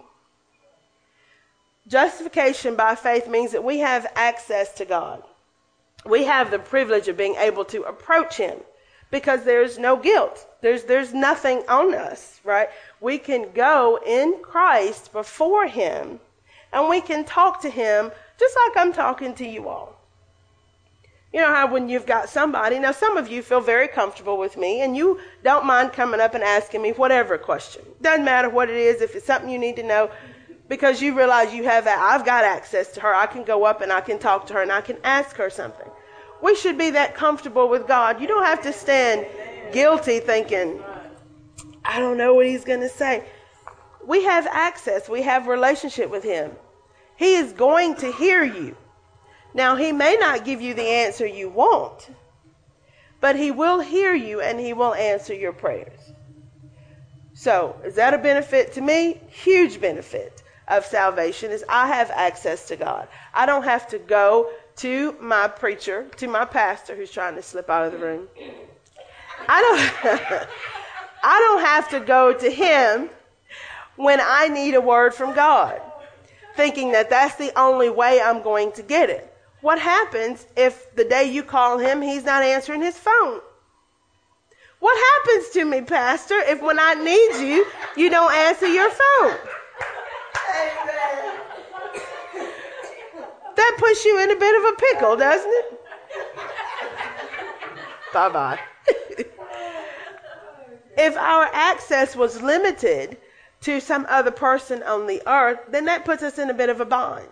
Justification 1.87 2.75
by 2.75 2.95
faith 2.95 3.27
means 3.27 3.51
that 3.51 3.63
we 3.63 3.79
have 3.79 4.07
access 4.15 4.73
to 4.75 4.85
God. 4.85 5.21
We 6.05 6.23
have 6.23 6.51
the 6.51 6.59
privilege 6.59 7.09
of 7.09 7.17
being 7.17 7.35
able 7.35 7.65
to 7.65 7.83
approach 7.83 8.37
him 8.37 8.59
because 9.11 9.43
there's 9.43 9.77
no 9.77 9.97
guilt. 9.97 10.47
There's 10.63 10.85
there's 10.85 11.13
nothing 11.13 11.61
on 11.67 11.93
us, 11.93 12.39
right? 12.45 12.69
We 13.01 13.17
can 13.17 13.51
go 13.51 13.99
in 14.05 14.39
Christ 14.41 15.11
before 15.11 15.67
him 15.67 16.21
and 16.71 16.87
we 16.87 17.01
can 17.01 17.25
talk 17.25 17.61
to 17.63 17.69
him 17.69 18.09
just 18.39 18.55
like 18.55 18.77
I'm 18.77 18.93
talking 18.93 19.35
to 19.35 19.45
you 19.45 19.67
all. 19.67 19.99
You 21.33 21.41
know 21.41 21.53
how 21.53 21.69
when 21.69 21.89
you've 21.89 22.05
got 22.05 22.29
somebody, 22.29 22.79
now 22.79 22.93
some 22.93 23.17
of 23.17 23.27
you 23.27 23.41
feel 23.41 23.59
very 23.59 23.89
comfortable 23.89 24.37
with 24.37 24.55
me 24.55 24.79
and 24.79 24.95
you 24.95 25.19
don't 25.43 25.65
mind 25.65 25.91
coming 25.91 26.21
up 26.21 26.33
and 26.33 26.43
asking 26.45 26.81
me 26.81 26.93
whatever 26.93 27.37
question. 27.37 27.81
Doesn't 28.01 28.23
matter 28.23 28.49
what 28.49 28.69
it 28.69 28.77
is, 28.77 29.01
if 29.01 29.17
it's 29.17 29.25
something 29.25 29.49
you 29.49 29.59
need 29.59 29.75
to 29.75 29.83
know, 29.83 30.09
because 30.69 31.01
you 31.01 31.13
realize 31.13 31.53
you 31.53 31.65
have 31.65 31.83
that. 31.83 31.99
I've 31.99 32.25
got 32.25 32.45
access 32.45 32.93
to 32.93 33.01
her. 33.01 33.13
I 33.13 33.25
can 33.25 33.43
go 33.43 33.65
up 33.65 33.81
and 33.81 33.91
I 33.91 33.99
can 33.99 34.17
talk 34.17 34.47
to 34.47 34.53
her 34.53 34.61
and 34.61 34.71
I 34.71 34.79
can 34.79 34.95
ask 35.03 35.35
her 35.35 35.49
something. 35.49 35.89
We 36.41 36.55
should 36.55 36.77
be 36.77 36.91
that 36.91 37.15
comfortable 37.15 37.67
with 37.67 37.85
God. 37.85 38.21
You 38.21 38.27
don't 38.27 38.45
have 38.45 38.61
to 38.63 38.71
stand 38.71 39.25
guilty 39.71 40.19
thinking, 40.19 40.83
I 41.85 41.99
don't 41.99 42.17
know 42.17 42.33
what 42.33 42.45
he's 42.45 42.65
going 42.65 42.81
to 42.81 42.89
say. 42.89 43.23
We 44.05 44.23
have 44.25 44.47
access. 44.47 45.07
We 45.07 45.21
have 45.23 45.47
relationship 45.47 46.09
with 46.09 46.23
him. 46.23 46.51
He 47.15 47.35
is 47.35 47.53
going 47.53 47.95
to 47.95 48.11
hear 48.11 48.43
you. 48.43 48.75
Now, 49.53 49.75
he 49.75 49.91
may 49.91 50.17
not 50.19 50.45
give 50.45 50.61
you 50.61 50.73
the 50.73 50.87
answer 50.87 51.27
you 51.27 51.49
want, 51.49 52.09
but 53.21 53.35
he 53.35 53.51
will 53.51 53.79
hear 53.79 54.13
you 54.13 54.41
and 54.41 54.59
he 54.59 54.73
will 54.73 54.93
answer 54.93 55.33
your 55.33 55.53
prayers. 55.53 55.99
So, 57.35 57.79
is 57.83 57.95
that 57.95 58.13
a 58.13 58.17
benefit 58.17 58.73
to 58.73 58.81
me? 58.81 59.21
Huge 59.29 59.79
benefit 59.79 60.43
of 60.67 60.85
salvation 60.85 61.51
is 61.51 61.63
I 61.67 61.87
have 61.87 62.09
access 62.11 62.67
to 62.67 62.75
God. 62.75 63.07
I 63.33 63.45
don't 63.45 63.63
have 63.63 63.87
to 63.89 63.99
go 63.99 64.49
to 64.77 65.15
my 65.19 65.47
preacher, 65.47 66.07
to 66.17 66.27
my 66.27 66.45
pastor 66.45 66.95
who's 66.95 67.11
trying 67.11 67.35
to 67.35 67.41
slip 67.41 67.69
out 67.69 67.85
of 67.85 67.91
the 67.91 67.99
room. 67.99 68.27
I 69.47 69.61
don't 69.61 70.47
I 71.23 71.39
don't 71.39 71.61
have 71.61 71.89
to 71.89 71.99
go 71.99 72.33
to 72.33 72.51
him 72.51 73.09
when 73.95 74.19
I 74.21 74.47
need 74.47 74.73
a 74.75 74.81
word 74.81 75.13
from 75.13 75.33
God, 75.33 75.81
thinking 76.55 76.91
that 76.91 77.09
that's 77.09 77.35
the 77.35 77.57
only 77.57 77.89
way 77.89 78.21
I'm 78.21 78.41
going 78.41 78.71
to 78.73 78.83
get 78.83 79.09
it. 79.09 79.29
What 79.61 79.79
happens 79.79 80.45
if 80.57 80.93
the 80.95 81.05
day 81.05 81.31
you 81.31 81.43
call 81.43 81.77
him, 81.77 82.01
he's 82.01 82.25
not 82.25 82.43
answering 82.43 82.81
his 82.81 82.97
phone? 82.97 83.39
What 84.79 84.97
happens 84.97 85.49
to 85.51 85.63
me, 85.63 85.79
Pastor, 85.81 86.35
if 86.39 86.61
when 86.61 86.77
I 86.77 86.95
need 86.95 87.47
you, 87.47 87.65
you 87.95 88.09
don't 88.09 88.33
answer 88.33 88.67
your 88.67 88.89
phone? 88.89 89.37
That 93.55 93.75
puts 93.77 94.03
you 94.03 94.21
in 94.21 94.31
a 94.31 94.35
bit 94.35 94.55
of 94.57 94.73
a 94.73 94.75
pickle, 94.75 95.15
doesn't 95.15 95.49
it? 95.49 95.79
bye 98.13 98.29
bye. 98.29 98.59
if 100.97 101.17
our 101.17 101.43
access 101.51 102.15
was 102.15 102.41
limited 102.41 103.17
to 103.61 103.79
some 103.79 104.05
other 104.09 104.31
person 104.31 104.83
on 104.83 105.07
the 105.07 105.21
earth, 105.27 105.59
then 105.69 105.85
that 105.85 106.05
puts 106.05 106.23
us 106.23 106.37
in 106.37 106.49
a 106.49 106.53
bit 106.53 106.69
of 106.69 106.81
a 106.81 106.85
bind 106.85 107.27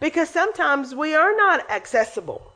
because 0.00 0.30
sometimes 0.30 0.94
we 0.94 1.14
are 1.14 1.36
not 1.36 1.70
accessible. 1.70 2.52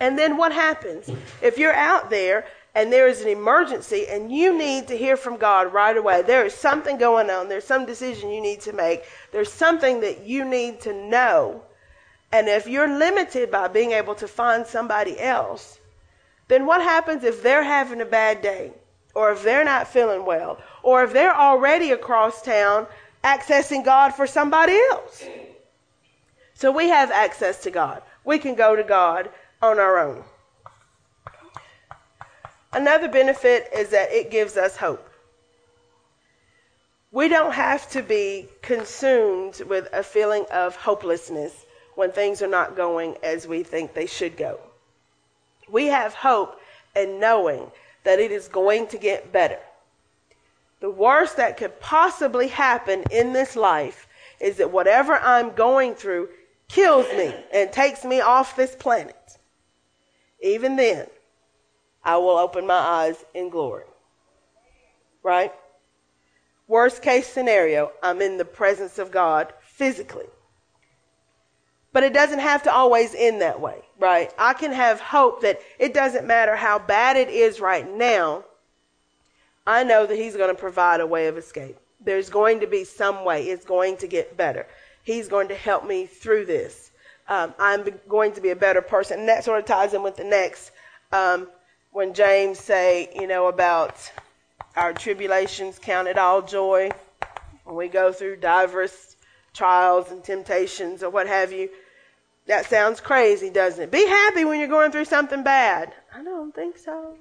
And 0.00 0.18
then 0.18 0.36
what 0.36 0.52
happens? 0.52 1.10
If 1.40 1.58
you're 1.58 1.74
out 1.74 2.10
there 2.10 2.46
and 2.74 2.92
there 2.92 3.08
is 3.08 3.22
an 3.22 3.28
emergency 3.28 4.06
and 4.08 4.30
you 4.30 4.56
need 4.56 4.88
to 4.88 4.96
hear 4.96 5.16
from 5.16 5.36
God 5.36 5.72
right 5.72 5.96
away, 5.96 6.22
there 6.22 6.44
is 6.44 6.54
something 6.54 6.98
going 6.98 7.30
on, 7.30 7.48
there's 7.48 7.64
some 7.64 7.86
decision 7.86 8.30
you 8.30 8.40
need 8.40 8.60
to 8.62 8.72
make, 8.72 9.02
there's 9.32 9.52
something 9.52 10.00
that 10.00 10.26
you 10.26 10.44
need 10.44 10.80
to 10.82 10.92
know. 10.92 11.62
And 12.30 12.48
if 12.48 12.66
you're 12.66 12.98
limited 12.98 13.50
by 13.50 13.68
being 13.68 13.92
able 13.92 14.14
to 14.16 14.28
find 14.28 14.66
somebody 14.66 15.18
else, 15.18 15.78
then 16.48 16.66
what 16.66 16.82
happens 16.82 17.24
if 17.24 17.42
they're 17.42 17.64
having 17.64 18.00
a 18.00 18.06
bad 18.06 18.42
day? 18.42 18.72
Or 19.18 19.32
if 19.32 19.42
they're 19.42 19.64
not 19.64 19.88
feeling 19.88 20.24
well? 20.24 20.60
Or 20.84 21.02
if 21.02 21.12
they're 21.12 21.34
already 21.34 21.90
across 21.90 22.40
town 22.40 22.86
accessing 23.24 23.84
God 23.84 24.10
for 24.10 24.28
somebody 24.28 24.76
else? 24.92 25.24
So 26.54 26.70
we 26.70 26.90
have 26.90 27.10
access 27.10 27.64
to 27.64 27.72
God. 27.72 28.00
We 28.22 28.38
can 28.38 28.54
go 28.54 28.76
to 28.76 28.84
God 28.84 29.28
on 29.60 29.80
our 29.80 29.98
own. 29.98 30.22
Another 32.72 33.08
benefit 33.08 33.68
is 33.74 33.88
that 33.88 34.12
it 34.12 34.30
gives 34.30 34.56
us 34.56 34.76
hope. 34.76 35.10
We 37.10 37.26
don't 37.28 37.54
have 37.54 37.90
to 37.90 38.02
be 38.02 38.48
consumed 38.62 39.60
with 39.62 39.88
a 39.92 40.04
feeling 40.04 40.44
of 40.52 40.76
hopelessness 40.76 41.66
when 41.96 42.12
things 42.12 42.40
are 42.40 42.46
not 42.46 42.76
going 42.76 43.16
as 43.24 43.48
we 43.48 43.64
think 43.64 43.94
they 43.94 44.06
should 44.06 44.36
go. 44.36 44.60
We 45.68 45.86
have 45.86 46.14
hope 46.14 46.60
in 46.94 47.18
knowing 47.18 47.72
that 48.08 48.20
it 48.20 48.32
is 48.32 48.48
going 48.48 48.86
to 48.86 48.96
get 48.96 49.32
better. 49.32 49.58
The 50.80 50.88
worst 50.88 51.36
that 51.36 51.58
could 51.58 51.78
possibly 51.78 52.48
happen 52.48 53.04
in 53.10 53.34
this 53.34 53.54
life 53.54 54.06
is 54.40 54.56
that 54.56 54.72
whatever 54.72 55.12
I'm 55.18 55.54
going 55.54 55.94
through 55.94 56.30
kills 56.68 57.04
me 57.18 57.34
and 57.52 57.70
takes 57.70 58.06
me 58.06 58.22
off 58.22 58.56
this 58.56 58.74
planet, 58.74 59.36
even 60.42 60.76
then, 60.76 61.06
I 62.02 62.16
will 62.16 62.38
open 62.38 62.66
my 62.66 62.78
eyes 62.78 63.22
in 63.34 63.50
glory. 63.50 63.84
Right? 65.22 65.52
Worst 66.66 67.02
case 67.02 67.26
scenario, 67.26 67.92
I'm 68.02 68.22
in 68.22 68.38
the 68.38 68.46
presence 68.46 68.98
of 68.98 69.10
God 69.10 69.52
physically. 69.60 70.30
But 71.92 72.04
it 72.04 72.14
doesn't 72.14 72.38
have 72.38 72.62
to 72.62 72.72
always 72.72 73.14
end 73.14 73.42
that 73.42 73.60
way, 73.60 73.82
right? 73.98 74.32
I 74.38 74.54
can 74.54 74.72
have 74.72 75.00
hope 75.00 75.42
that 75.42 75.60
it 75.78 75.94
doesn't 75.94 76.26
matter 76.26 76.56
how 76.56 76.78
bad 76.78 77.16
it 77.16 77.28
is 77.28 77.60
right 77.60 77.88
now. 77.96 78.44
I 79.66 79.84
know 79.84 80.06
that 80.06 80.16
He's 80.16 80.36
going 80.36 80.54
to 80.54 80.60
provide 80.60 81.00
a 81.00 81.06
way 81.06 81.26
of 81.26 81.36
escape. 81.36 81.76
There's 82.00 82.30
going 82.30 82.60
to 82.60 82.66
be 82.66 82.84
some 82.84 83.24
way. 83.24 83.44
It's 83.48 83.64
going 83.64 83.96
to 83.98 84.06
get 84.06 84.36
better. 84.36 84.66
He's 85.02 85.28
going 85.28 85.48
to 85.48 85.54
help 85.54 85.86
me 85.86 86.06
through 86.06 86.46
this. 86.46 86.90
Um, 87.28 87.54
I'm 87.58 87.86
going 88.08 88.32
to 88.32 88.40
be 88.40 88.50
a 88.50 88.56
better 88.56 88.80
person. 88.80 89.20
And 89.20 89.28
that 89.28 89.44
sort 89.44 89.58
of 89.58 89.66
ties 89.66 89.94
in 89.94 90.02
with 90.02 90.16
the 90.16 90.24
next. 90.24 90.70
Um, 91.12 91.48
when 91.92 92.14
James 92.14 92.58
say, 92.58 93.10
you 93.14 93.26
know, 93.26 93.48
about 93.48 94.10
our 94.76 94.92
tribulations, 94.92 95.78
count 95.78 96.08
it 96.08 96.16
all 96.18 96.40
joy 96.42 96.90
when 97.64 97.76
we 97.76 97.88
go 97.88 98.12
through 98.12 98.36
diverse 98.36 99.16
trials 99.52 100.10
and 100.10 100.22
temptations 100.22 101.02
or 101.02 101.10
what 101.10 101.26
have 101.26 101.52
you. 101.52 101.68
That 102.48 102.64
sounds 102.64 103.00
crazy, 103.00 103.50
doesn't 103.50 103.84
it? 103.84 103.90
Be 103.90 104.06
happy 104.06 104.46
when 104.46 104.58
you're 104.58 104.68
going 104.68 104.90
through 104.90 105.04
something 105.04 105.42
bad. 105.42 105.92
I 106.14 106.24
don't 106.24 106.54
think 106.54 106.78
so. 106.78 107.14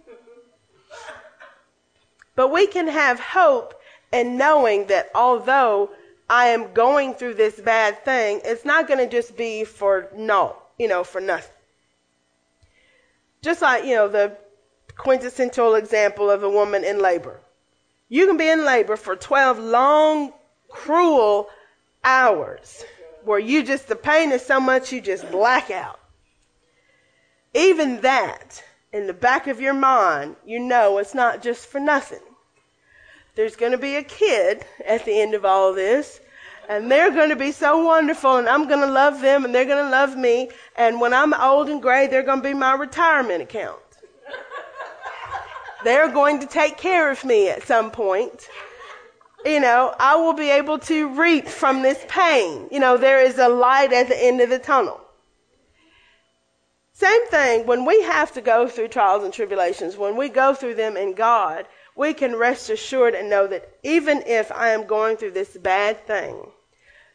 But 2.34 2.48
we 2.48 2.66
can 2.66 2.88
have 2.88 3.20
hope 3.20 3.74
in 4.14 4.38
knowing 4.38 4.88
that 4.88 5.10
although 5.14 5.90
I 6.30 6.48
am 6.48 6.72
going 6.72 7.14
through 7.14 7.34
this 7.34 7.60
bad 7.60 8.06
thing, 8.06 8.40
it's 8.46 8.64
not 8.64 8.88
going 8.88 9.00
to 9.00 9.10
just 9.10 9.36
be 9.36 9.66
for 9.66 10.08
no, 10.16 10.56
you 10.80 10.88
know, 10.88 11.04
for 11.04 11.20
nothing. 11.20 11.54
Just 13.42 13.62
like, 13.62 13.84
you 13.84 13.96
know, 13.96 14.08
the 14.08 14.38
quintessential 14.96 15.76
example 15.76 16.32
of 16.32 16.44
a 16.44 16.50
woman 16.50 16.86
in 16.86 17.00
labor. 17.00 17.38
You 18.08 18.28
can 18.28 18.38
be 18.38 18.48
in 18.48 18.64
labor 18.64 18.96
for 18.96 19.18
12 19.18 19.60
long, 19.60 20.32
cruel 20.70 21.50
hours 22.02 22.86
where 23.28 23.40
you 23.40 23.64
just, 23.64 23.88
the 23.88 23.96
pain 23.96 24.32
is 24.32 24.46
so 24.46 24.60
much 24.60 24.92
you 24.92 25.02
just 25.02 25.30
black 25.32 25.70
out. 25.70 26.00
Even 27.54 28.02
that, 28.02 28.64
in 28.92 29.06
the 29.08 29.14
back 29.14 29.48
of 29.48 29.62
your 29.62 29.74
mind, 29.74 30.36
you 30.46 30.60
know 30.60 30.98
it's 30.98 31.14
not 31.14 31.44
just 31.44 31.68
for 31.68 31.80
nothing 31.80 32.20
there's 33.38 33.56
going 33.56 33.72
to 33.72 33.78
be 33.78 33.96
a 33.96 34.04
kid 34.04 34.66
at 34.86 35.06
the 35.06 35.22
end 35.22 35.36
of 35.36 35.46
all 35.46 35.72
this. 35.72 36.20
And 36.68 36.92
they're 36.92 37.12
going 37.12 37.30
to 37.30 37.36
be 37.38 37.54
so 37.54 37.86
wonderful, 37.86 38.36
and 38.36 38.50
I'm 38.50 38.68
going 38.68 38.82
to 38.82 38.92
love 38.92 39.22
them, 39.22 39.46
and 39.46 39.56
they're 39.56 39.64
going 39.64 39.86
to 39.86 39.90
love 39.90 40.18
me. 40.18 40.50
And 40.76 41.00
when 41.00 41.14
I'm 41.14 41.34
old 41.34 41.70
and 41.70 41.82
gray, 41.82 42.08
they're 42.08 42.24
going 42.24 42.42
to 42.42 42.50
be 42.50 42.54
my 42.54 42.74
retirement 42.74 43.42
account. 43.42 43.80
they're 45.86 46.12
going 46.12 46.40
to 46.40 46.48
take 46.48 46.78
care 46.78 47.10
of 47.10 47.24
me 47.24 47.48
at 47.50 47.66
some 47.66 47.90
point. 47.90 48.50
You 49.46 49.60
know, 49.60 49.94
I 50.00 50.16
will 50.16 50.34
be 50.34 50.50
able 50.50 50.80
to 50.80 51.10
reap 51.10 51.48
from 51.48 51.82
this 51.82 52.04
pain. 52.08 52.68
You 52.72 52.80
know, 52.80 52.98
there 52.98 53.22
is 53.22 53.38
a 53.38 53.48
light 53.48 53.94
at 53.94 54.08
the 54.08 54.22
end 54.22 54.42
of 54.42 54.50
the 54.50 54.60
tunnel. 54.60 55.00
Same 56.94 57.28
thing 57.28 57.68
when 57.68 57.86
we 57.86 58.02
have 58.02 58.32
to 58.34 58.42
go 58.42 58.68
through 58.68 58.88
trials 58.88 59.24
and 59.24 59.32
tribulations, 59.32 59.96
when 59.98 60.16
we 60.18 60.30
go 60.30 60.56
through 60.56 60.74
them 60.74 60.98
in 60.98 61.14
God, 61.14 61.68
we 61.96 62.14
can 62.14 62.36
rest 62.36 62.72
assured 62.72 63.14
and 63.14 63.30
know 63.30 63.46
that 63.46 63.70
even 63.84 64.24
if 64.26 64.52
I 64.52 64.70
am 64.70 64.88
going 64.88 65.18
through 65.18 65.32
this 65.32 65.56
bad 65.58 66.06
thing, 66.08 66.52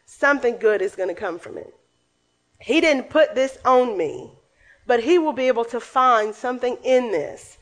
something 0.05 0.57
good 0.57 0.81
is 0.81 0.95
going 0.95 1.09
to 1.09 1.15
come 1.15 1.37
from 1.37 1.57
it. 1.57 1.73
He 2.59 2.79
didn't 2.79 3.09
put 3.09 3.35
this 3.35 3.57
on 3.65 3.97
me, 3.97 4.31
but 4.87 5.03
He 5.03 5.19
will 5.19 5.33
be 5.33 5.49
able 5.49 5.65
to 5.65 5.81
find 5.81 6.33
something 6.33 6.77
in 6.83 7.11
this 7.11 7.57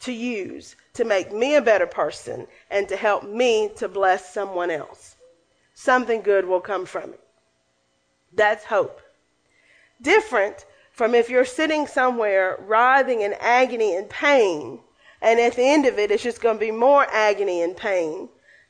to 0.00 0.12
use 0.12 0.76
to 1.00 1.06
make 1.06 1.32
me 1.32 1.54
a 1.54 1.62
better 1.62 1.86
person 1.86 2.46
and 2.70 2.86
to 2.86 2.94
help 2.94 3.24
me 3.24 3.70
to 3.74 3.88
bless 3.88 4.34
someone 4.34 4.70
else. 4.70 5.16
Something 5.72 6.20
good 6.20 6.44
will 6.44 6.60
come 6.60 6.84
from 6.84 7.14
it. 7.14 7.20
That's 8.34 8.66
hope. 8.66 9.00
Different 10.02 10.66
from 10.92 11.14
if 11.14 11.30
you're 11.30 11.46
sitting 11.46 11.86
somewhere 11.86 12.58
writhing 12.66 13.22
in 13.22 13.32
agony 13.40 13.96
and 13.96 14.10
pain, 14.10 14.78
and 15.22 15.40
at 15.40 15.56
the 15.56 15.64
end 15.64 15.86
of 15.86 15.98
it, 15.98 16.10
it's 16.10 16.22
just 16.22 16.42
going 16.42 16.56
to 16.56 16.66
be 16.66 16.70
more 16.70 17.06
agony 17.10 17.62
and 17.62 17.74
pain, 17.74 18.28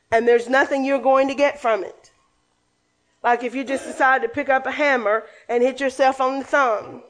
and 0.09 0.25
there's 0.25 0.47
nothing 0.47 0.85
you're 0.85 0.99
going 1.01 1.27
to 1.27 1.35
get 1.35 1.59
from 1.59 1.83
it. 1.83 2.11
Like 3.21 3.43
if 3.43 3.53
you 3.53 3.65
just 3.65 3.85
decide 3.85 4.21
to 4.21 4.29
pick 4.29 4.47
up 4.47 4.65
a 4.67 4.71
hammer 4.71 5.25
and 5.49 5.61
hit 5.61 5.81
yourself 5.81 6.21
on 6.21 6.39
the 6.39 6.45
thumb, 6.45 7.03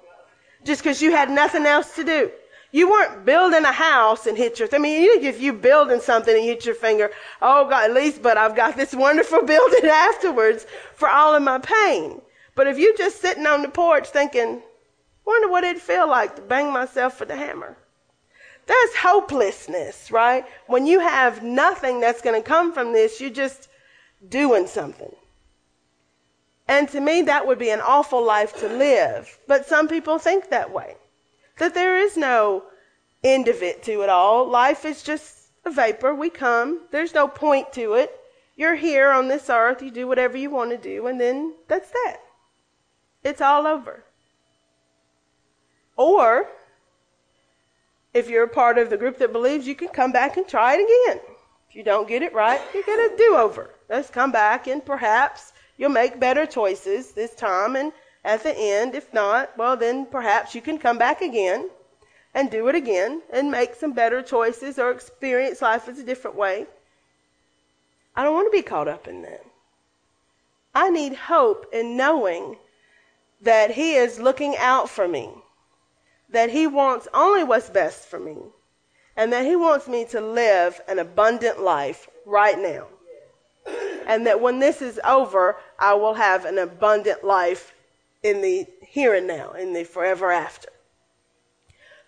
just 0.64 0.82
because 0.82 1.00
you 1.00 1.12
had 1.12 1.30
nothing 1.30 1.68
else 1.68 1.96
to 1.98 2.04
do. 2.04 2.32
You 2.74 2.90
weren't 2.90 3.26
building 3.26 3.66
a 3.66 3.72
house 3.72 4.28
and 4.28 4.38
hit 4.38 4.60
your, 4.60 4.70
I 4.72 4.78
mean, 4.78 5.24
if 5.24 5.42
you 5.42 5.52
building 5.52 6.00
something 6.00 6.34
and 6.34 6.44
hit 6.44 6.66
your 6.66 6.76
finger, 6.76 7.12
oh 7.42 7.68
God, 7.68 7.90
at 7.90 7.94
least, 7.94 8.22
but 8.22 8.38
I've 8.38 8.56
got 8.56 8.78
this 8.78 8.96
wonderful 8.96 9.42
building 9.46 9.86
afterwards 9.86 10.66
for 10.96 11.10
all 11.10 11.36
of 11.36 11.44
my 11.44 11.60
pain. 11.60 12.22
But 12.56 12.68
if 12.68 12.78
you 12.78 12.96
just 12.98 13.22
sitting 13.22 13.46
on 13.46 13.62
the 13.62 13.70
porch 13.70 14.08
thinking, 14.08 14.62
wonder 15.26 15.50
what 15.50 15.66
it'd 15.66 15.82
feel 15.82 16.08
like 16.08 16.38
to 16.38 16.42
bang 16.42 16.72
myself 16.72 17.20
with 17.20 17.30
a 17.30 17.36
hammer. 17.36 17.78
That's 18.68 18.96
hopelessness, 18.96 20.10
right? 20.12 20.46
When 20.68 20.86
you 20.86 21.02
have 21.02 21.44
nothing 21.44 22.00
that's 22.00 22.22
going 22.22 22.42
to 22.42 22.48
come 22.48 22.74
from 22.74 22.94
this, 22.94 23.20
you're 23.20 23.30
just 23.30 23.68
doing 24.30 24.68
something. 24.68 25.14
And 26.70 26.88
to 26.90 27.02
me, 27.02 27.24
that 27.24 27.46
would 27.46 27.60
be 27.60 27.72
an 27.72 27.82
awful 27.82 28.24
life 28.24 28.58
to 28.60 28.70
live. 28.70 29.38
But 29.46 29.66
some 29.66 29.90
people 29.90 30.20
think 30.20 30.50
that 30.50 30.72
way 30.72 30.96
that 31.62 31.76
there 31.76 32.00
is 32.00 32.18
no 32.18 32.64
end 33.24 33.48
of 33.48 33.62
it 33.62 33.84
to 33.84 34.02
it 34.02 34.10
all. 34.10 34.50
Life 34.50 34.84
is 34.84 35.04
just 35.04 35.32
a 35.64 35.70
vapor. 35.70 36.16
We 36.16 36.32
come, 36.32 36.82
there's 36.90 37.14
no 37.14 37.28
point 37.28 37.72
to 37.74 37.94
it. 37.94 38.12
You're 38.56 38.74
here 38.74 39.12
on 39.12 39.28
this 39.28 39.48
earth, 39.48 39.84
you 39.84 39.92
do 39.92 40.08
whatever 40.08 40.38
you 40.38 40.50
want 40.50 40.72
to 40.72 40.78
do, 40.78 41.06
and 41.06 41.22
then 41.22 41.54
that's 41.68 41.92
that. 41.92 42.18
It's 43.24 43.42
all 43.42 43.68
over. 43.68 44.04
Or, 45.98 46.50
if 48.12 48.28
you're 48.28 48.46
a 48.46 48.50
part 48.50 48.80
of 48.80 48.90
the 48.90 48.98
group 48.98 49.20
that 49.20 49.32
believes, 49.32 49.68
you 49.68 49.76
can 49.76 49.90
come 49.90 50.12
back 50.12 50.38
and 50.38 50.48
try 50.48 50.74
it 50.80 50.82
again. 50.82 51.22
If 51.70 51.76
you 51.76 51.84
don't 51.84 52.08
get 52.08 52.24
it 52.24 52.34
right, 52.34 52.60
you 52.74 52.84
get 52.84 52.98
a 52.98 53.16
do 53.16 53.36
over. 53.36 53.70
Let's 53.88 54.10
come 54.10 54.32
back 54.32 54.66
and 54.66 54.84
perhaps 54.84 55.54
you'll 55.78 55.92
make 55.92 56.20
better 56.20 56.48
choices 56.48 57.12
this 57.12 57.36
time. 57.36 57.76
And 57.76 57.94
at 58.24 58.44
the 58.44 58.58
end, 58.58 58.96
if 58.96 59.14
not, 59.14 59.58
well, 59.58 59.76
then 59.76 60.06
perhaps 60.06 60.54
you 60.56 60.62
can 60.62 60.78
come 60.78 60.98
back 60.98 61.22
again 61.22 61.70
and 62.34 62.50
do 62.50 62.68
it 62.68 62.76
again 62.76 63.22
and 63.34 63.52
make 63.52 63.76
some 63.76 63.94
better 63.94 64.22
choices 64.22 64.80
or 64.80 64.92
experience 64.92 65.62
life 65.62 65.88
as 65.88 66.00
a 66.00 66.04
different 66.04 66.38
way. 66.38 66.66
I 68.16 68.24
don't 68.24 68.34
want 68.34 68.52
to 68.52 68.58
be 68.58 68.64
caught 68.64 68.88
up 68.88 69.08
in 69.08 69.22
that. 69.24 69.46
I 70.74 70.90
need 70.90 71.14
hope 71.14 71.66
in 71.74 71.98
knowing 71.98 72.58
that 73.42 73.72
He 73.72 73.96
is 73.96 74.20
looking 74.20 74.56
out 74.58 74.90
for 74.90 75.08
me 75.08 75.30
that 76.32 76.50
He 76.50 76.68
wants 76.68 77.08
only 77.14 77.44
what's 77.44 77.70
best 77.70 78.08
for 78.08 78.20
me, 78.20 78.38
and 79.16 79.32
that 79.34 79.46
He 79.46 79.56
wants 79.56 79.88
me 79.88 80.06
to 80.06 80.22
live 80.22 80.80
an 80.88 81.00
abundant 81.00 81.62
life 81.62 82.08
right 82.26 82.58
now. 82.58 82.88
And 84.08 84.26
that 84.26 84.42
when 84.42 84.60
this 84.60 84.82
is 84.82 85.00
over, 85.06 85.58
I 85.78 85.94
will 85.94 86.16
have 86.16 86.46
an 86.46 86.58
abundant 86.58 87.24
life 87.24 87.74
in 88.24 88.42
the 88.42 88.68
here 88.82 89.16
and 89.16 89.28
now, 89.28 89.52
in 89.54 89.74
the 89.74 89.84
forever 89.84 90.32
after. 90.32 90.70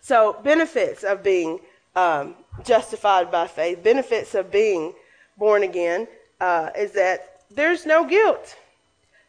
So, 0.02 0.38
benefits 0.44 1.04
of 1.04 1.24
being 1.24 1.60
um, 1.96 2.36
justified 2.64 3.32
by 3.32 3.48
faith, 3.48 3.84
benefits 3.84 4.36
of 4.36 4.52
being 4.52 4.94
born 5.38 5.64
again, 5.64 6.08
uh, 6.42 6.70
is 6.78 6.92
that 6.92 7.42
there's 7.50 7.86
no 7.86 8.06
guilt. 8.06 8.56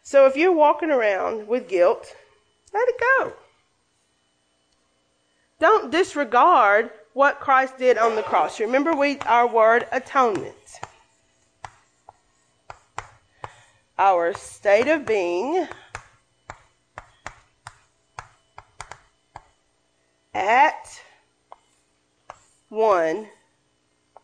So, 0.03 0.27
if 0.27 0.37
you're 0.37 0.53
walking 0.53 0.91
around 0.91 1.47
with 1.47 1.69
guilt, 1.69 2.15
let 2.73 2.89
it 2.89 2.97
go. 2.99 3.33
Don't 5.61 5.91
disregard 5.91 6.91
what 7.13 7.41
Christ 7.41 7.79
did 7.79 7.97
on 7.97 8.17
the 8.17 8.23
cross. 8.23 8.59
Remember 8.59 8.95
we 8.95 9.19
our 9.21 9.47
word 9.47 9.87
atonement. 9.93 10.55
Our 13.97 14.35
state 14.35 14.89
of 14.89 15.07
being 15.07 15.69
at 20.35 21.01
one 22.69 23.29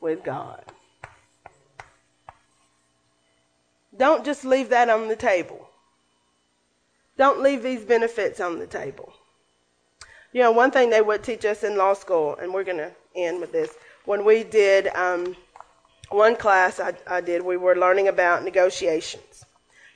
with 0.00 0.24
God. 0.24 0.64
Don't 3.96 4.24
just 4.24 4.44
leave 4.44 4.70
that 4.70 4.88
on 4.88 5.08
the 5.08 5.16
table. 5.16 5.68
Don't 7.16 7.42
leave 7.42 7.62
these 7.62 7.84
benefits 7.84 8.40
on 8.40 8.58
the 8.58 8.66
table. 8.66 9.12
You 10.32 10.42
know, 10.42 10.52
one 10.52 10.70
thing 10.70 10.90
they 10.90 11.02
would 11.02 11.22
teach 11.22 11.44
us 11.44 11.64
in 11.64 11.76
law 11.76 11.94
school, 11.94 12.36
and 12.36 12.54
we're 12.54 12.64
going 12.64 12.78
to 12.78 12.92
end 13.14 13.40
with 13.40 13.52
this. 13.52 13.70
When 14.04 14.24
we 14.24 14.44
did 14.44 14.86
um, 14.88 15.36
one 16.08 16.36
class 16.36 16.80
I, 16.80 16.94
I 17.06 17.20
did, 17.20 17.42
we 17.42 17.56
were 17.56 17.76
learning 17.76 18.08
about 18.08 18.44
negotiations. 18.44 19.44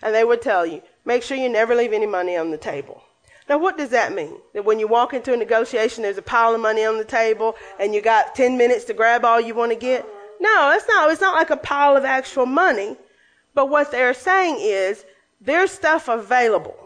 And 0.02 0.14
they 0.14 0.24
would 0.24 0.42
tell 0.42 0.66
you, 0.66 0.82
make 1.04 1.22
sure 1.22 1.36
you 1.36 1.48
never 1.48 1.74
leave 1.74 1.92
any 1.92 2.06
money 2.06 2.36
on 2.36 2.50
the 2.50 2.58
table. 2.58 3.02
Now, 3.48 3.58
what 3.58 3.76
does 3.76 3.90
that 3.90 4.14
mean? 4.14 4.38
That 4.54 4.64
when 4.64 4.78
you 4.78 4.88
walk 4.88 5.12
into 5.12 5.32
a 5.32 5.36
negotiation, 5.36 6.02
there's 6.02 6.18
a 6.18 6.22
pile 6.22 6.54
of 6.54 6.60
money 6.60 6.84
on 6.84 6.98
the 6.98 7.04
table 7.04 7.56
and 7.78 7.94
you 7.94 8.00
got 8.00 8.34
10 8.34 8.56
minutes 8.56 8.84
to 8.86 8.94
grab 8.94 9.24
all 9.24 9.40
you 9.40 9.54
want 9.54 9.72
to 9.72 9.78
get? 9.78 10.06
No, 10.40 10.72
it's 10.74 10.88
not. 10.88 11.10
It's 11.10 11.20
not 11.20 11.34
like 11.34 11.50
a 11.50 11.56
pile 11.56 11.96
of 11.96 12.04
actual 12.04 12.46
money. 12.46 12.96
But 13.54 13.68
what 13.68 13.90
they're 13.90 14.14
saying 14.14 14.56
is 14.60 15.04
there's 15.40 15.70
stuff 15.70 16.08
available 16.08 16.84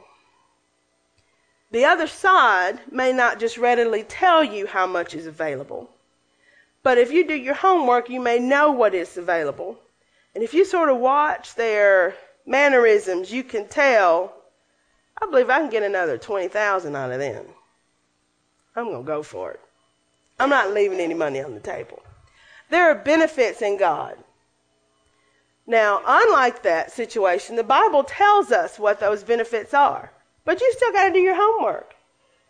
the 1.70 1.84
other 1.84 2.06
side 2.06 2.80
may 2.90 3.12
not 3.12 3.38
just 3.38 3.58
readily 3.58 4.02
tell 4.02 4.42
you 4.42 4.66
how 4.66 4.86
much 4.86 5.14
is 5.14 5.26
available. 5.26 5.90
But 6.82 6.96
if 6.96 7.12
you 7.12 7.26
do 7.26 7.34
your 7.34 7.54
homework, 7.54 8.08
you 8.08 8.20
may 8.20 8.38
know 8.38 8.72
what 8.72 8.94
is 8.94 9.18
available. 9.18 9.78
And 10.34 10.42
if 10.42 10.54
you 10.54 10.64
sort 10.64 10.88
of 10.88 10.96
watch 10.96 11.54
their 11.56 12.14
mannerisms, 12.46 13.30
you 13.30 13.44
can 13.44 13.68
tell, 13.68 14.32
I 15.20 15.26
believe 15.26 15.50
I 15.50 15.58
can 15.58 15.70
get 15.70 15.82
another 15.82 16.16
20,000 16.18 16.94
out 16.94 17.10
of 17.10 17.18
them. 17.18 17.44
I'm 18.76 18.84
going 18.84 19.02
to 19.02 19.06
go 19.06 19.22
for 19.22 19.52
it. 19.52 19.60
I'm 20.38 20.50
not 20.50 20.72
leaving 20.72 21.00
any 21.00 21.14
money 21.14 21.42
on 21.42 21.54
the 21.54 21.60
table. 21.60 22.02
There 22.70 22.90
are 22.90 22.94
benefits 22.94 23.60
in 23.60 23.76
God. 23.78 24.16
Now, 25.66 26.00
unlike 26.06 26.62
that 26.62 26.92
situation, 26.92 27.56
the 27.56 27.64
Bible 27.64 28.04
tells 28.04 28.52
us 28.52 28.78
what 28.78 29.00
those 29.00 29.24
benefits 29.24 29.74
are. 29.74 30.12
But 30.44 30.60
you 30.60 30.72
still 30.72 30.92
got 30.92 31.08
to 31.08 31.12
do 31.12 31.18
your 31.18 31.34
homework. 31.34 31.94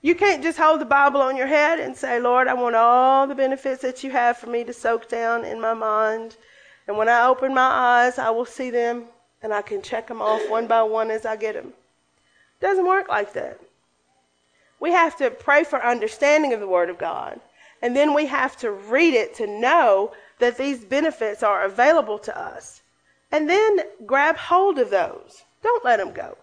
You 0.02 0.14
can't 0.14 0.42
just 0.42 0.58
hold 0.58 0.80
the 0.80 0.84
Bible 0.84 1.20
on 1.20 1.36
your 1.36 1.48
head 1.48 1.80
and 1.80 1.96
say, 1.96 2.20
Lord, 2.20 2.46
I 2.46 2.54
want 2.54 2.76
all 2.76 3.26
the 3.26 3.34
benefits 3.34 3.82
that 3.82 4.04
you 4.04 4.10
have 4.12 4.36
for 4.36 4.46
me 4.46 4.62
to 4.64 4.72
soak 4.72 5.08
down 5.08 5.44
in 5.44 5.60
my 5.60 5.74
mind. 5.74 6.36
And 6.86 6.96
when 6.96 7.08
I 7.08 7.26
open 7.26 7.52
my 7.52 7.68
eyes, 8.06 8.18
I 8.18 8.30
will 8.30 8.44
see 8.44 8.70
them 8.70 9.06
and 9.42 9.52
I 9.52 9.62
can 9.62 9.82
check 9.82 10.06
them 10.06 10.22
off 10.22 10.48
one 10.48 10.66
by 10.68 10.82
one 10.82 11.10
as 11.10 11.26
I 11.26 11.36
get 11.36 11.54
them. 11.54 11.72
Doesn't 12.60 12.86
work 12.86 13.08
like 13.08 13.32
that. 13.34 13.60
We 14.80 14.92
have 14.92 15.16
to 15.16 15.30
pray 15.30 15.64
for 15.64 15.84
understanding 15.84 16.52
of 16.52 16.60
the 16.60 16.68
Word 16.68 16.90
of 16.90 16.98
God. 16.98 17.40
And 17.80 17.96
then 17.96 18.14
we 18.14 18.26
have 18.26 18.56
to 18.58 18.70
read 18.70 19.14
it 19.14 19.34
to 19.36 19.46
know 19.46 20.12
that 20.38 20.56
these 20.56 20.84
benefits 20.84 21.42
are 21.42 21.64
available 21.64 22.18
to 22.20 22.36
us. 22.36 22.82
And 23.30 23.48
then 23.48 23.80
grab 24.06 24.36
hold 24.36 24.78
of 24.78 24.90
those. 24.90 25.44
Don't 25.62 25.84
let 25.84 25.98
them 25.98 26.12
go. 26.12 26.36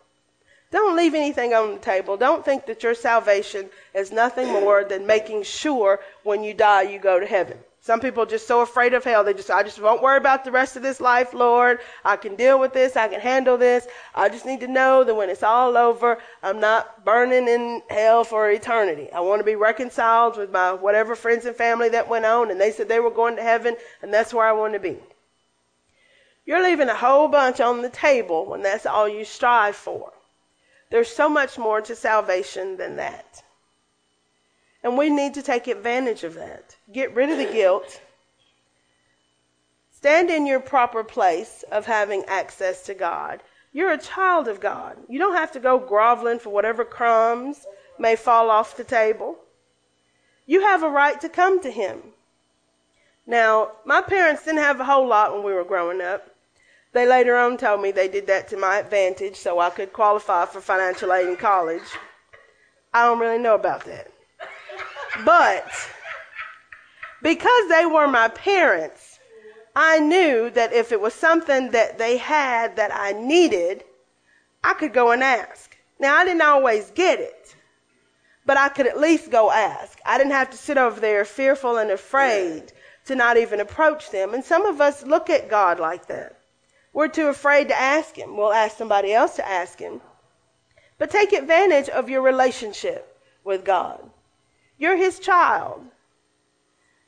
Don't 0.71 0.95
leave 0.95 1.13
anything 1.13 1.53
on 1.53 1.73
the 1.73 1.79
table. 1.79 2.17
Don't 2.17 2.43
think 2.43 2.65
that 2.65 2.83
your 2.83 2.95
salvation 2.95 3.69
is 3.93 4.11
nothing 4.11 4.47
more 4.47 4.83
than 4.83 5.05
making 5.05 5.43
sure 5.43 5.99
when 6.23 6.43
you 6.43 6.53
die 6.53 6.83
you 6.83 6.99
go 6.99 7.19
to 7.19 7.25
heaven. 7.25 7.57
Some 7.85 7.99
people 7.99 8.23
are 8.23 8.25
just 8.25 8.47
so 8.47 8.61
afraid 8.61 8.95
of 8.95 9.03
hell. 9.03 9.23
They 9.23 9.35
just, 9.35 9.51
I 9.51 9.61
just 9.61 9.79
won't 9.79 10.01
worry 10.01 10.17
about 10.17 10.43
the 10.43 10.51
rest 10.51 10.75
of 10.75 10.81
this 10.81 10.99
life, 10.99 11.35
Lord. 11.35 11.81
I 12.03 12.15
can 12.15 12.35
deal 12.35 12.59
with 12.59 12.73
this. 12.73 12.95
I 12.95 13.07
can 13.07 13.19
handle 13.19 13.59
this. 13.59 13.87
I 14.15 14.27
just 14.27 14.43
need 14.43 14.61
to 14.61 14.67
know 14.67 15.03
that 15.03 15.13
when 15.13 15.29
it's 15.29 15.43
all 15.43 15.77
over, 15.77 16.17
I'm 16.41 16.59
not 16.59 17.05
burning 17.05 17.47
in 17.47 17.83
hell 17.87 18.23
for 18.23 18.49
eternity. 18.49 19.11
I 19.11 19.19
want 19.19 19.39
to 19.39 19.43
be 19.43 19.53
reconciled 19.53 20.35
with 20.35 20.49
my 20.51 20.73
whatever 20.73 21.15
friends 21.15 21.45
and 21.45 21.55
family 21.55 21.89
that 21.89 22.09
went 22.09 22.25
on, 22.25 22.49
and 22.49 22.59
they 22.59 22.71
said 22.71 22.87
they 22.87 22.99
were 22.99 23.11
going 23.11 23.35
to 23.35 23.43
heaven, 23.43 23.77
and 24.01 24.11
that's 24.11 24.33
where 24.33 24.47
I 24.47 24.53
want 24.53 24.73
to 24.73 24.79
be. 24.79 24.97
You're 26.43 26.63
leaving 26.63 26.89
a 26.89 26.95
whole 26.95 27.27
bunch 27.27 27.59
on 27.59 27.83
the 27.83 27.91
table 27.91 28.47
when 28.47 28.63
that's 28.63 28.87
all 28.87 29.07
you 29.07 29.25
strive 29.25 29.75
for. 29.75 30.11
There's 30.89 31.09
so 31.09 31.29
much 31.29 31.59
more 31.59 31.81
to 31.81 31.95
salvation 31.95 32.77
than 32.77 32.95
that. 32.95 33.43
And 34.85 34.99
we 34.99 35.09
need 35.09 35.33
to 35.33 35.41
take 35.41 35.65
advantage 35.65 36.23
of 36.23 36.35
that. 36.35 36.75
Get 36.93 37.15
rid 37.15 37.31
of 37.31 37.39
the 37.39 37.51
guilt. 37.51 37.99
stand 39.89 40.29
in 40.29 40.45
your 40.45 40.59
proper 40.59 41.03
place 41.03 41.63
of 41.71 41.87
having 41.87 42.23
access 42.25 42.83
to 42.85 42.93
God. 42.93 43.41
You're 43.73 43.93
a 43.93 43.97
child 43.97 44.47
of 44.47 44.59
God. 44.59 44.95
You 45.09 45.17
don't 45.17 45.33
have 45.33 45.51
to 45.53 45.59
go 45.59 45.79
groveling 45.79 46.37
for 46.37 46.51
whatever 46.51 46.85
crumbs 46.85 47.65
may 47.97 48.15
fall 48.15 48.51
off 48.51 48.77
the 48.77 48.83
table. 48.83 49.39
You 50.45 50.61
have 50.61 50.83
a 50.83 50.89
right 50.89 51.19
to 51.21 51.29
come 51.29 51.59
to 51.63 51.71
Him. 51.71 52.03
Now, 53.25 53.71
my 53.85 54.01
parents 54.03 54.45
didn't 54.45 54.59
have 54.59 54.79
a 54.79 54.85
whole 54.85 55.07
lot 55.07 55.33
when 55.33 55.43
we 55.43 55.53
were 55.53 55.63
growing 55.63 55.99
up. 55.99 56.29
They 56.93 57.07
later 57.07 57.35
on 57.35 57.57
told 57.57 57.81
me 57.81 57.89
they 57.89 58.07
did 58.07 58.27
that 58.27 58.49
to 58.49 58.57
my 58.57 58.77
advantage 58.77 59.37
so 59.37 59.57
I 59.57 59.71
could 59.71 59.93
qualify 59.93 60.45
for 60.45 60.61
financial 60.61 61.11
aid 61.11 61.27
in 61.27 61.37
college. 61.37 61.89
I 62.93 63.05
don't 63.05 63.17
really 63.17 63.39
know 63.39 63.55
about 63.55 63.85
that. 63.85 64.11
But 65.23 65.71
because 67.21 67.69
they 67.69 67.85
were 67.85 68.07
my 68.07 68.27
parents, 68.27 69.19
I 69.75 69.99
knew 69.99 70.49
that 70.51 70.73
if 70.73 70.91
it 70.91 71.01
was 71.01 71.13
something 71.13 71.71
that 71.71 71.97
they 71.97 72.17
had 72.17 72.75
that 72.77 72.91
I 72.93 73.11
needed, 73.13 73.83
I 74.63 74.73
could 74.73 74.93
go 74.93 75.11
and 75.11 75.23
ask. 75.23 75.77
Now, 75.99 76.15
I 76.15 76.25
didn't 76.25 76.41
always 76.41 76.91
get 76.91 77.19
it, 77.19 77.55
but 78.45 78.57
I 78.57 78.69
could 78.69 78.87
at 78.87 78.99
least 78.99 79.31
go 79.31 79.51
ask. 79.51 79.99
I 80.05 80.17
didn't 80.17 80.33
have 80.33 80.49
to 80.51 80.57
sit 80.57 80.77
over 80.77 80.99
there 80.99 81.23
fearful 81.25 81.77
and 81.77 81.91
afraid 81.91 82.71
to 83.05 83.15
not 83.15 83.37
even 83.37 83.59
approach 83.59 84.11
them. 84.11 84.33
And 84.33 84.43
some 84.43 84.65
of 84.65 84.81
us 84.81 85.03
look 85.05 85.29
at 85.29 85.49
God 85.49 85.79
like 85.79 86.07
that. 86.07 86.37
We're 86.93 87.07
too 87.07 87.27
afraid 87.27 87.67
to 87.67 87.79
ask 87.79 88.15
Him. 88.15 88.37
We'll 88.37 88.53
ask 88.53 88.77
somebody 88.77 89.13
else 89.13 89.35
to 89.35 89.47
ask 89.47 89.79
Him. 89.79 90.01
But 90.97 91.11
take 91.11 91.33
advantage 91.33 91.89
of 91.89 92.09
your 92.09 92.21
relationship 92.21 93.19
with 93.43 93.65
God. 93.65 94.09
You're 94.77 94.97
His 94.97 95.19
child. 95.19 95.83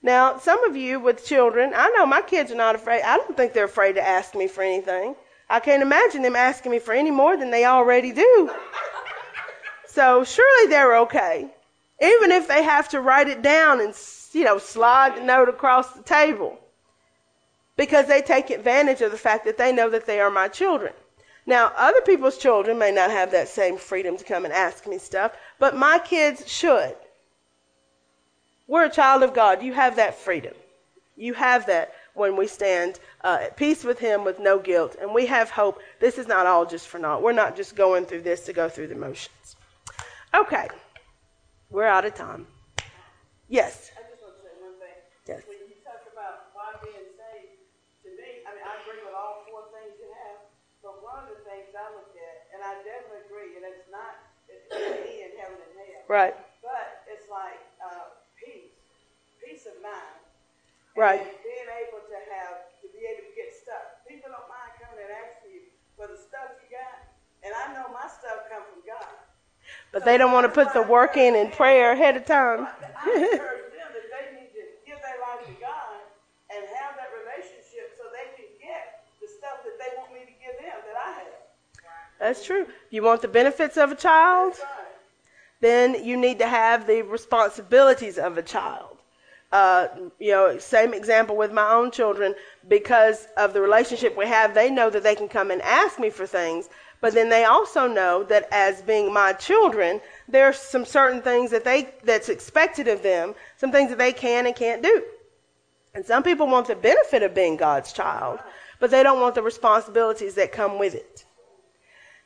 Now, 0.02 0.38
some 0.38 0.64
of 0.64 0.78
you 0.78 1.00
with 1.00 1.26
children, 1.26 1.74
I 1.76 1.90
know 1.90 2.06
my 2.06 2.22
kids 2.22 2.52
are 2.52 2.56
not 2.56 2.76
afraid. 2.76 3.02
I 3.02 3.18
don't 3.18 3.36
think 3.36 3.54
they're 3.54 3.66
afraid 3.66 3.94
to 3.94 4.08
ask 4.08 4.36
me 4.36 4.48
for 4.48 4.64
anything. 4.64 5.16
I 5.50 5.60
can't 5.60 5.82
imagine 5.82 6.22
them 6.22 6.36
asking 6.36 6.72
me 6.72 6.80
for 6.80 6.94
any 6.94 7.12
more 7.12 7.36
than 7.36 7.52
they 7.52 7.66
already 7.66 8.12
do. 8.12 8.52
So 9.88 10.24
surely 10.24 10.70
they're 10.70 10.98
okay. 11.00 11.50
Even 12.00 12.32
if 12.32 12.48
they 12.48 12.64
have 12.64 12.90
to 12.90 13.02
write 13.02 13.28
it 13.28 13.42
down 13.42 13.82
and, 13.82 13.94
you 14.34 14.44
know, 14.44 14.60
slide 14.60 15.16
the 15.16 15.22
note 15.22 15.50
across 15.50 15.92
the 15.94 16.04
table 16.04 16.60
because 17.76 18.08
they 18.08 18.22
take 18.22 18.50
advantage 18.50 19.02
of 19.02 19.12
the 19.12 19.18
fact 19.18 19.46
that 19.46 19.58
they 19.58 19.72
know 19.72 19.90
that 19.90 20.06
they 20.06 20.20
are 20.20 20.30
my 20.30 20.48
children. 20.48 20.94
Now, 21.46 21.72
other 21.76 22.02
people's 22.02 22.38
children 22.38 22.78
may 22.78 22.92
not 22.92 23.10
have 23.10 23.32
that 23.32 23.48
same 23.48 23.78
freedom 23.78 24.18
to 24.18 24.24
come 24.24 24.46
and 24.46 24.54
ask 24.54 24.86
me 24.86 24.98
stuff, 24.98 25.32
but 25.58 25.76
my 25.76 25.98
kids 25.98 26.48
should. 26.48 26.96
We're 28.68 28.86
a 28.86 28.90
child 28.90 29.24
of 29.24 29.34
God. 29.34 29.64
You 29.64 29.74
have 29.74 29.96
that 29.96 30.16
freedom. 30.16 30.54
You 31.16 31.34
have 31.34 31.66
that 31.68 31.94
when 32.14 32.36
we 32.36 32.48
stand 32.48 33.00
uh, 33.24 33.40
at 33.42 33.58
peace 33.58 33.84
with 33.84 34.00
Him 34.00 34.26
with 34.26 34.40
no 34.40 34.60
guilt. 34.60 34.96
And 35.00 35.14
we 35.14 35.26
have 35.28 35.50
hope. 35.50 35.80
This 36.00 36.18
is 36.18 36.28
not 36.28 36.46
all 36.46 36.66
just 36.66 36.88
for 36.88 37.00
naught. 37.00 37.24
We're 37.24 37.32
not 37.32 37.56
just 37.56 37.76
going 37.76 38.06
through 38.06 38.22
this 38.22 38.46
to 38.46 38.54
go 38.54 38.70
through 38.70 38.88
the 38.88 38.96
motions. 38.96 39.56
Okay. 40.34 40.68
We're 41.70 41.88
out 41.88 42.06
of 42.06 42.14
time. 42.16 42.46
Yes. 43.50 43.92
Yes. 45.28 45.44
When 45.48 45.58
you 45.60 45.76
talk 45.84 46.04
about 46.12 46.52
why 46.54 46.76
being 46.84 47.08
saved, 47.20 47.60
to 48.04 48.10
me, 48.16 48.44
I 48.48 48.52
just 48.56 48.64
want 48.64 48.80
to 48.80 48.86
say 48.88 49.44
one 49.52 49.68
thing. 49.72 49.90
Yes. 50.00 50.44
Right. 56.08 56.36
But 56.64 57.04
it's 57.12 57.28
like 57.30 57.60
uh, 57.84 58.16
peace, 58.40 58.72
peace 59.44 59.68
of 59.68 59.77
mind. 59.88 60.18
Right. 60.98 61.22
And 61.24 61.40
being 61.46 61.70
able 61.88 62.02
to 62.04 62.18
have, 62.36 62.68
to 62.84 62.86
be 62.92 63.06
able 63.08 63.24
to 63.24 63.34
get 63.38 63.54
stuff. 63.54 64.04
People 64.10 64.34
don't 64.34 64.50
mind 64.52 64.74
coming 64.82 65.00
and 65.00 65.14
asking 65.14 65.54
you 65.56 65.64
for 65.96 66.10
the 66.10 66.18
stuff 66.18 66.58
you 66.60 66.68
got. 66.74 67.06
And 67.46 67.54
I 67.54 67.72
know 67.72 67.88
my 67.94 68.10
stuff 68.10 68.50
comes 68.50 68.66
from 68.74 68.84
God. 68.84 69.14
But 69.92 70.02
so 70.02 70.06
they 70.10 70.18
don't 70.18 70.34
want 70.34 70.50
to 70.50 70.54
put 70.54 70.74
the 70.74 70.82
work 70.84 71.16
in 71.16 71.36
in 71.36 71.52
prayer 71.52 71.94
ahead 71.94 72.18
of 72.18 72.26
time. 72.26 72.66
I 72.66 73.06
encourage 73.14 73.72
them 73.78 73.92
that 73.94 74.08
they 74.10 74.26
need 74.36 74.52
to 74.58 74.64
give 74.88 75.00
their 75.00 75.20
life 75.22 75.46
to 75.46 75.56
God 75.62 76.02
and 76.50 76.62
have 76.82 76.98
that 76.98 77.12
relationship 77.14 77.94
so 77.94 78.10
they 78.10 78.34
can 78.34 78.50
get 78.58 79.06
the 79.22 79.28
stuff 79.28 79.62
that 79.64 79.78
they 79.78 79.92
want 80.00 80.12
me 80.16 80.26
to 80.26 80.36
give 80.42 80.56
them 80.60 80.80
that 80.82 80.98
I 80.98 81.10
have. 81.22 81.38
That's 82.20 82.44
true. 82.44 82.66
You 82.90 83.04
want 83.04 83.22
the 83.22 83.28
benefits 83.28 83.78
of 83.78 83.92
a 83.92 83.96
child? 83.96 84.56
then 85.60 86.04
you 86.06 86.18
need 86.18 86.40
to 86.40 86.48
have 86.48 86.86
the 86.86 87.02
responsibilities 87.02 88.18
of 88.18 88.38
a 88.38 88.44
child. 88.44 88.97
Uh, 89.52 89.88
you 90.20 90.32
know, 90.32 90.58
same 90.58 90.94
example 90.94 91.38
with 91.38 91.52
my 91.52 91.72
own 91.72 91.92
children. 91.92 92.36
Because 92.68 93.28
of 93.38 93.54
the 93.54 93.62
relationship 93.62 94.18
we 94.18 94.26
have, 94.28 94.54
they 94.54 94.70
know 94.70 94.90
that 94.90 95.04
they 95.04 95.16
can 95.16 95.30
come 95.30 95.52
and 95.52 95.62
ask 95.62 96.00
me 96.00 96.10
for 96.10 96.26
things. 96.26 96.70
But 97.00 97.14
then 97.14 97.30
they 97.30 97.46
also 97.46 97.88
know 97.88 98.24
that 98.24 98.48
as 98.52 98.82
being 98.82 99.14
my 99.14 99.34
children, 99.34 100.02
there's 100.28 100.58
some 100.58 100.84
certain 100.84 101.22
things 101.22 101.52
that 101.52 101.64
they 101.64 101.90
that's 102.04 102.30
expected 102.30 102.88
of 102.88 103.04
them, 103.04 103.36
some 103.58 103.72
things 103.72 103.90
that 103.90 104.00
they 104.00 104.14
can 104.14 104.48
and 104.48 104.56
can't 104.56 104.82
do. 104.82 105.04
And 105.94 106.06
some 106.06 106.24
people 106.24 106.48
want 106.48 106.68
the 106.68 106.76
benefit 106.76 107.24
of 107.24 107.34
being 107.34 107.56
God's 107.56 107.94
child, 107.94 108.40
but 108.80 108.92
they 108.92 109.04
don't 109.04 109.22
want 109.22 109.36
the 109.36 109.44
responsibilities 109.44 110.36
that 110.36 110.52
come 110.52 110.80
with 110.80 110.96
it. 110.96 111.26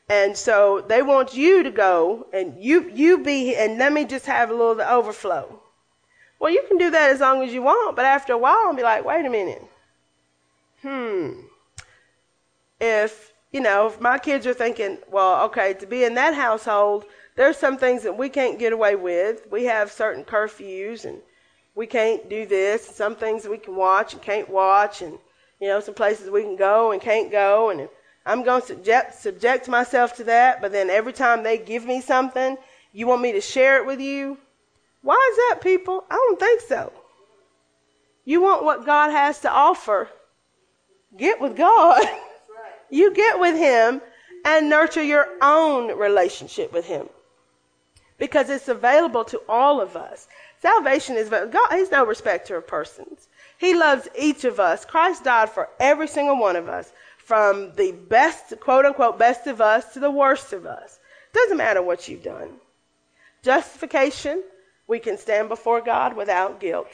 And 0.10 0.36
so 0.36 0.84
they 0.88 1.02
want 1.02 1.36
you 1.36 1.64
to 1.64 1.72
go 1.72 2.28
and 2.34 2.62
you 2.62 2.90
you 2.94 3.20
be 3.20 3.56
and 3.56 3.78
let 3.78 3.94
me 3.94 4.06
just 4.06 4.26
have 4.26 4.50
a 4.50 4.54
little 4.54 4.72
of 4.72 4.78
the 4.78 4.92
overflow. 4.92 5.62
Well, 6.42 6.52
you 6.52 6.64
can 6.68 6.80
do 6.80 6.90
that 6.90 7.12
as 7.12 7.20
long 7.20 7.44
as 7.44 7.54
you 7.54 7.62
want, 7.62 7.96
but 7.96 8.04
after 8.04 8.34
a 8.34 8.38
while, 8.38 8.58
I'll 8.66 8.74
be 8.74 8.82
like, 8.82 9.06
wait 9.06 9.24
a 9.24 9.30
minute. 9.30 9.64
Hmm. 10.82 11.34
If 12.80 13.32
you 13.52 13.60
know, 13.60 13.86
if 13.86 14.02
my 14.02 14.18
kids 14.18 14.48
are 14.48 14.54
thinking, 14.56 14.98
well, 15.12 15.46
okay, 15.46 15.76
to 15.76 15.86
be 15.86 16.04
in 16.04 16.16
that 16.16 16.34
household, 16.34 17.06
there's 17.36 17.58
some 17.58 17.78
things 17.78 18.02
that 18.04 18.18
we 18.18 18.28
can't 18.28 18.58
get 18.58 18.74
away 18.74 18.96
with. 18.96 19.46
We 19.52 19.66
have 19.66 19.92
certain 19.92 20.24
curfews 20.24 21.06
and 21.06 21.20
we 21.76 21.86
can't 21.86 22.28
do 22.28 22.48
this. 22.48 22.88
Some 22.88 23.16
things 23.16 23.48
we 23.48 23.60
can 23.60 23.76
watch 23.76 24.14
and 24.14 24.22
can't 24.24 24.50
watch, 24.50 25.04
and 25.04 25.20
you 25.60 25.68
know, 25.68 25.80
some 25.80 25.94
places 25.94 26.32
we 26.32 26.42
can 26.42 26.56
go 26.56 26.92
and 26.92 27.00
can't 27.00 27.32
go. 27.32 27.70
And 27.70 27.88
I'm 28.26 28.42
going 28.42 28.62
to 28.62 28.68
subject, 28.68 29.14
subject 29.14 29.68
myself 29.68 30.16
to 30.16 30.24
that, 30.24 30.60
but 30.60 30.72
then 30.72 30.90
every 30.90 31.14
time 31.14 31.44
they 31.44 31.60
give 31.60 31.86
me 31.86 32.02
something, 32.02 32.58
you 32.94 33.06
want 33.06 33.22
me 33.22 33.34
to 33.34 33.42
share 33.42 33.78
it 33.78 33.86
with 33.86 34.00
you? 34.00 34.40
Why 35.02 35.30
is 35.32 35.38
that, 35.38 35.60
people? 35.62 36.04
I 36.10 36.16
don't 36.16 36.40
think 36.40 36.62
so. 36.62 36.94
You 38.26 38.42
want 38.42 38.64
what 38.64 38.86
God 38.86 39.12
has 39.12 39.40
to 39.42 39.52
offer. 39.52 40.10
Get 41.18 41.42
with 41.42 41.56
God. 41.58 42.04
You 42.94 43.14
get 43.14 43.40
with 43.40 43.56
Him 43.56 44.02
and 44.44 44.70
nurture 44.70 45.02
your 45.02 45.26
own 45.42 45.98
relationship 45.98 46.74
with 46.74 46.86
Him. 46.86 47.08
Because 48.18 48.50
it's 48.50 48.68
available 48.68 49.24
to 49.26 49.42
all 49.48 49.80
of 49.80 49.96
us. 49.96 50.28
Salvation 50.62 51.16
is, 51.16 51.30
God, 51.30 51.72
He's 51.72 51.90
no 51.90 52.06
respecter 52.06 52.58
of 52.58 52.68
persons. 52.68 53.30
He 53.58 53.74
loves 53.74 54.08
each 54.16 54.44
of 54.44 54.60
us. 54.60 54.84
Christ 54.86 55.24
died 55.24 55.50
for 55.50 55.70
every 55.80 56.08
single 56.08 56.38
one 56.38 56.58
of 56.58 56.68
us 56.68 56.92
from 57.18 57.74
the 57.76 57.94
best, 57.94 58.60
quote 58.60 58.86
unquote, 58.86 59.18
best 59.18 59.48
of 59.48 59.62
us 59.62 59.94
to 59.94 60.00
the 60.00 60.12
worst 60.12 60.52
of 60.52 60.66
us. 60.66 61.00
Doesn't 61.34 61.58
matter 61.58 61.82
what 61.82 62.10
you've 62.10 62.24
done. 62.24 62.50
Justification, 63.42 64.44
we 64.92 65.00
can 65.00 65.18
stand 65.18 65.48
before 65.48 65.80
God 65.80 66.18
without 66.18 66.60
guilt. 66.60 66.90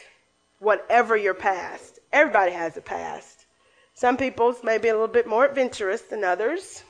Whatever 0.60 1.17
your 1.17 1.33
past. 1.33 1.97
Everybody 2.13 2.51
has 2.51 2.77
a 2.77 2.81
past. 2.81 3.47
Some 3.95 4.17
people's 4.17 4.63
may 4.63 4.77
be 4.77 4.89
a 4.89 4.93
little 4.93 5.07
bit 5.07 5.25
more 5.25 5.45
adventurous 5.45 6.01
than 6.03 6.23
others. 6.23 6.83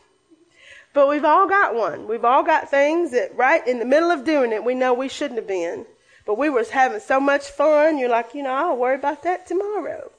But 0.94 1.08
we've 1.08 1.24
all 1.24 1.48
got 1.48 1.76
one. 1.76 2.10
We've 2.10 2.26
all 2.26 2.44
got 2.44 2.70
things 2.70 3.12
that 3.12 3.38
right 3.38 3.66
in 3.66 3.80
the 3.80 3.86
middle 3.86 4.12
of 4.12 4.26
doing 4.26 4.52
it, 4.52 4.66
we 4.66 4.76
know 4.76 4.94
we 4.94 5.08
shouldn't 5.08 5.40
have 5.40 5.48
been. 5.48 5.86
But 6.26 6.38
we 6.38 6.50
was 6.50 6.70
having 6.70 7.00
so 7.00 7.22
much 7.22 7.52
fun, 7.52 7.98
you're 7.98 8.10
like, 8.10 8.36
you 8.36 8.44
know, 8.44 8.52
I'll 8.52 8.76
worry 8.76 8.96
about 8.96 9.24
that 9.24 9.48
tomorrow. 9.48 10.12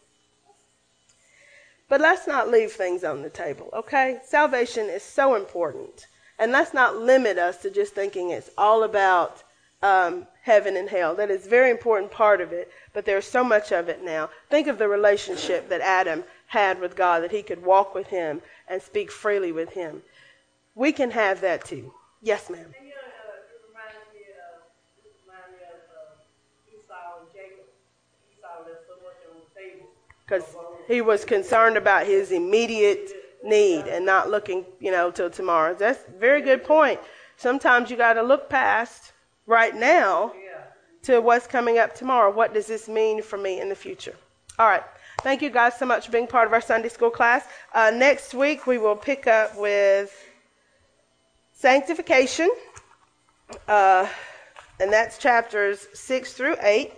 But 1.91 2.01
let's 2.01 2.27
not 2.27 2.49
leave 2.49 2.73
things 2.73 3.05
on 3.05 3.21
the 3.21 3.29
table, 3.29 3.69
okay? 3.75 4.21
Salvation 4.25 4.87
is 4.87 5.03
so 5.03 5.35
important. 5.35 6.07
And 6.39 6.51
let's 6.51 6.73
not 6.73 6.97
limit 6.97 7.37
us 7.37 7.59
to 7.59 7.71
just 7.71 7.95
thinking 7.95 8.31
it's 8.31 8.49
all 8.57 8.85
about 8.85 9.43
um, 9.83 10.27
heaven 10.49 10.79
and 10.79 10.89
hell. 10.89 11.15
That 11.15 11.31
is 11.31 11.47
a 11.47 11.51
very 11.51 11.71
important 11.71 12.11
part 12.11 12.41
of 12.41 12.53
it, 12.53 12.73
but 12.95 13.05
there's 13.05 13.27
so 13.27 13.45
much 13.45 13.71
of 13.71 13.91
it 13.91 14.03
now. 14.03 14.31
Think 14.49 14.67
of 14.67 14.79
the 14.79 14.89
relationship 14.89 15.69
that 15.69 15.83
Adam 15.83 16.25
had 16.47 16.81
with 16.81 16.97
God, 16.97 17.23
that 17.23 17.31
he 17.31 17.43
could 17.43 17.63
walk 17.63 17.95
with 17.95 18.07
him 18.07 18.41
and 18.67 18.81
speak 18.81 19.13
freely 19.13 19.53
with 19.53 19.69
him. 19.75 20.03
We 20.75 20.91
can 20.93 21.11
have 21.11 21.43
that 21.43 21.67
too. 21.67 21.93
Yes, 22.23 22.49
ma'am. 22.49 22.75
Because 30.25 30.57
he 30.87 31.01
was 31.03 31.25
concerned 31.27 31.77
about 31.77 32.07
his 32.07 32.33
immediate 32.33 33.11
need 33.45 33.87
and 33.87 34.05
not 34.07 34.31
looking, 34.31 34.65
you 34.81 34.91
know, 34.91 35.11
till 35.11 35.31
tomorrow. 35.31 35.75
That's 35.75 36.03
a 36.09 36.19
very 36.19 36.41
good 36.41 36.65
point. 36.65 37.01
Sometimes 37.37 37.91
you 37.91 37.97
got 37.99 38.15
to 38.15 38.23
look 38.23 38.49
past 38.49 39.13
right 39.49 39.75
now 39.75 40.31
to 41.03 41.21
what's 41.21 41.47
coming 41.49 41.79
up 41.79 41.95
tomorrow. 41.97 42.31
What 42.31 42.55
does 42.55 42.67
this 42.67 42.87
mean 42.89 43.23
for 43.23 43.39
me 43.39 43.61
in 43.61 43.69
the 43.69 43.75
future? 43.75 44.15
All 44.59 44.69
right. 44.69 44.83
Thank 45.23 45.43
you 45.43 45.51
guys 45.51 45.77
so 45.77 45.87
much 45.87 46.07
for 46.07 46.13
being 46.13 46.29
part 46.29 46.47
of 46.47 46.53
our 46.53 46.61
Sunday 46.61 46.91
school 46.91 47.11
class. 47.11 47.45
Uh, 47.75 47.91
next 47.93 48.35
week 48.35 48.67
we 48.69 48.79
will 48.79 48.95
pick 48.95 49.27
up 49.27 49.57
with 49.57 50.15
sanctification, 51.55 52.49
uh, 53.67 54.07
and 54.79 54.93
that's 54.93 55.19
chapters 55.19 55.89
6 55.95 56.35
through 56.35 56.57
8. 56.63 56.93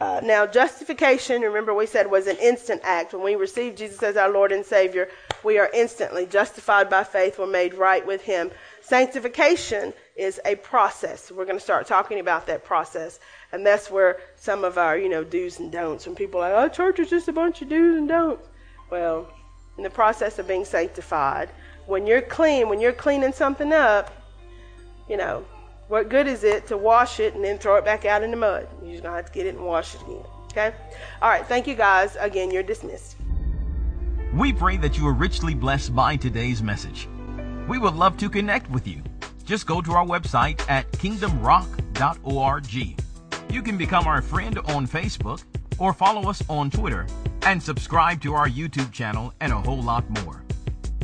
Uh, 0.00 0.20
now, 0.24 0.46
justification, 0.46 1.42
remember 1.42 1.74
we 1.74 1.84
said 1.84 2.10
was 2.10 2.26
an 2.26 2.38
instant 2.38 2.80
act. 2.84 3.12
When 3.12 3.22
we 3.22 3.34
receive 3.34 3.76
Jesus 3.76 4.02
as 4.02 4.16
our 4.16 4.30
Lord 4.30 4.50
and 4.50 4.64
Savior, 4.64 5.10
we 5.44 5.58
are 5.58 5.68
instantly 5.74 6.24
justified 6.24 6.88
by 6.88 7.04
faith. 7.04 7.38
We're 7.38 7.46
made 7.46 7.74
right 7.74 8.04
with 8.04 8.22
Him. 8.22 8.50
Sanctification 8.90 9.94
is 10.16 10.40
a 10.44 10.56
process. 10.56 11.30
We're 11.30 11.44
going 11.44 11.58
to 11.58 11.62
start 11.62 11.86
talking 11.86 12.18
about 12.18 12.48
that 12.48 12.64
process. 12.64 13.20
And 13.52 13.64
that's 13.64 13.88
where 13.88 14.18
some 14.34 14.64
of 14.64 14.78
our, 14.78 14.98
you 14.98 15.08
know, 15.08 15.22
do's 15.22 15.60
and 15.60 15.70
don'ts, 15.70 16.06
when 16.06 16.16
people 16.16 16.40
are 16.40 16.52
like, 16.52 16.72
oh, 16.72 16.74
church 16.74 16.98
is 16.98 17.08
just 17.08 17.28
a 17.28 17.32
bunch 17.32 17.62
of 17.62 17.68
do's 17.68 17.96
and 17.96 18.08
don'ts. 18.08 18.48
Well, 18.90 19.32
in 19.76 19.84
the 19.84 19.90
process 19.90 20.40
of 20.40 20.48
being 20.48 20.64
sanctified, 20.64 21.50
when 21.86 22.08
you're 22.08 22.20
clean, 22.20 22.68
when 22.68 22.80
you're 22.80 22.92
cleaning 22.92 23.32
something 23.32 23.72
up, 23.72 24.10
you 25.08 25.16
know, 25.16 25.44
what 25.86 26.08
good 26.08 26.26
is 26.26 26.42
it 26.42 26.66
to 26.66 26.76
wash 26.76 27.20
it 27.20 27.34
and 27.34 27.44
then 27.44 27.58
throw 27.58 27.76
it 27.76 27.84
back 27.84 28.04
out 28.04 28.24
in 28.24 28.32
the 28.32 28.36
mud? 28.36 28.66
You're 28.82 28.94
just 28.94 29.04
going 29.04 29.12
to 29.12 29.16
have 29.18 29.26
to 29.26 29.32
get 29.32 29.46
it 29.46 29.54
and 29.54 29.64
wash 29.64 29.94
it 29.94 30.02
again. 30.02 30.24
Okay? 30.46 30.74
All 31.22 31.28
right. 31.28 31.46
Thank 31.46 31.68
you, 31.68 31.76
guys. 31.76 32.16
Again, 32.18 32.50
you're 32.50 32.64
dismissed. 32.64 33.14
We 34.34 34.52
pray 34.52 34.78
that 34.78 34.98
you 34.98 35.06
are 35.06 35.14
richly 35.14 35.54
blessed 35.54 35.94
by 35.94 36.16
today's 36.16 36.60
message. 36.60 37.06
We 37.70 37.78
would 37.78 37.94
love 37.94 38.16
to 38.16 38.28
connect 38.28 38.68
with 38.68 38.88
you. 38.88 39.00
Just 39.44 39.64
go 39.64 39.80
to 39.80 39.92
our 39.92 40.04
website 40.04 40.60
at 40.68 40.90
kingdomrock.org. 40.90 42.72
You 43.52 43.62
can 43.62 43.78
become 43.78 44.08
our 44.08 44.20
friend 44.20 44.58
on 44.58 44.88
Facebook 44.88 45.44
or 45.78 45.92
follow 45.92 46.28
us 46.28 46.42
on 46.48 46.72
Twitter 46.72 47.06
and 47.42 47.62
subscribe 47.62 48.20
to 48.22 48.34
our 48.34 48.48
YouTube 48.48 48.90
channel 48.90 49.32
and 49.38 49.52
a 49.52 49.60
whole 49.60 49.80
lot 49.80 50.10
more. 50.10 50.42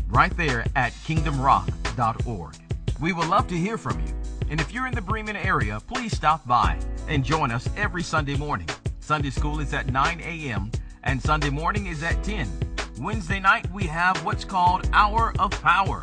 Right 0.09 0.37
there 0.37 0.67
at 0.75 0.93
kingdomrock.org. 1.07 2.57
We 3.01 3.12
would 3.12 3.29
love 3.29 3.47
to 3.47 3.57
hear 3.57 3.79
from 3.79 4.01
you. 4.01 4.12
And 4.51 4.61
if 4.61 4.73
you're 4.73 4.89
in 4.89 4.95
the 4.97 5.03
Bremen 5.03 5.37
area, 5.37 5.79
please 5.87 6.17
stop 6.17 6.45
by 6.49 6.81
and 7.07 7.25
join 7.25 7.53
us 7.53 7.69
every 7.77 8.03
Sunday 8.03 8.37
morning. 8.37 8.69
Sunday 8.99 9.31
school 9.31 9.61
is 9.61 9.73
at 9.73 9.93
9 9.93 10.21
a.m. 10.21 10.73
and 11.05 11.23
Sunday 11.23 11.51
morning 11.51 11.87
is 11.87 12.03
at 12.03 12.25
10. 12.25 12.51
Wednesday 12.99 13.39
night 13.39 13.71
we 13.71 13.85
have 13.85 14.25
what's 14.25 14.45
called 14.45 14.89
Hour 14.93 15.33
of 15.39 15.53
Power. 15.62 16.03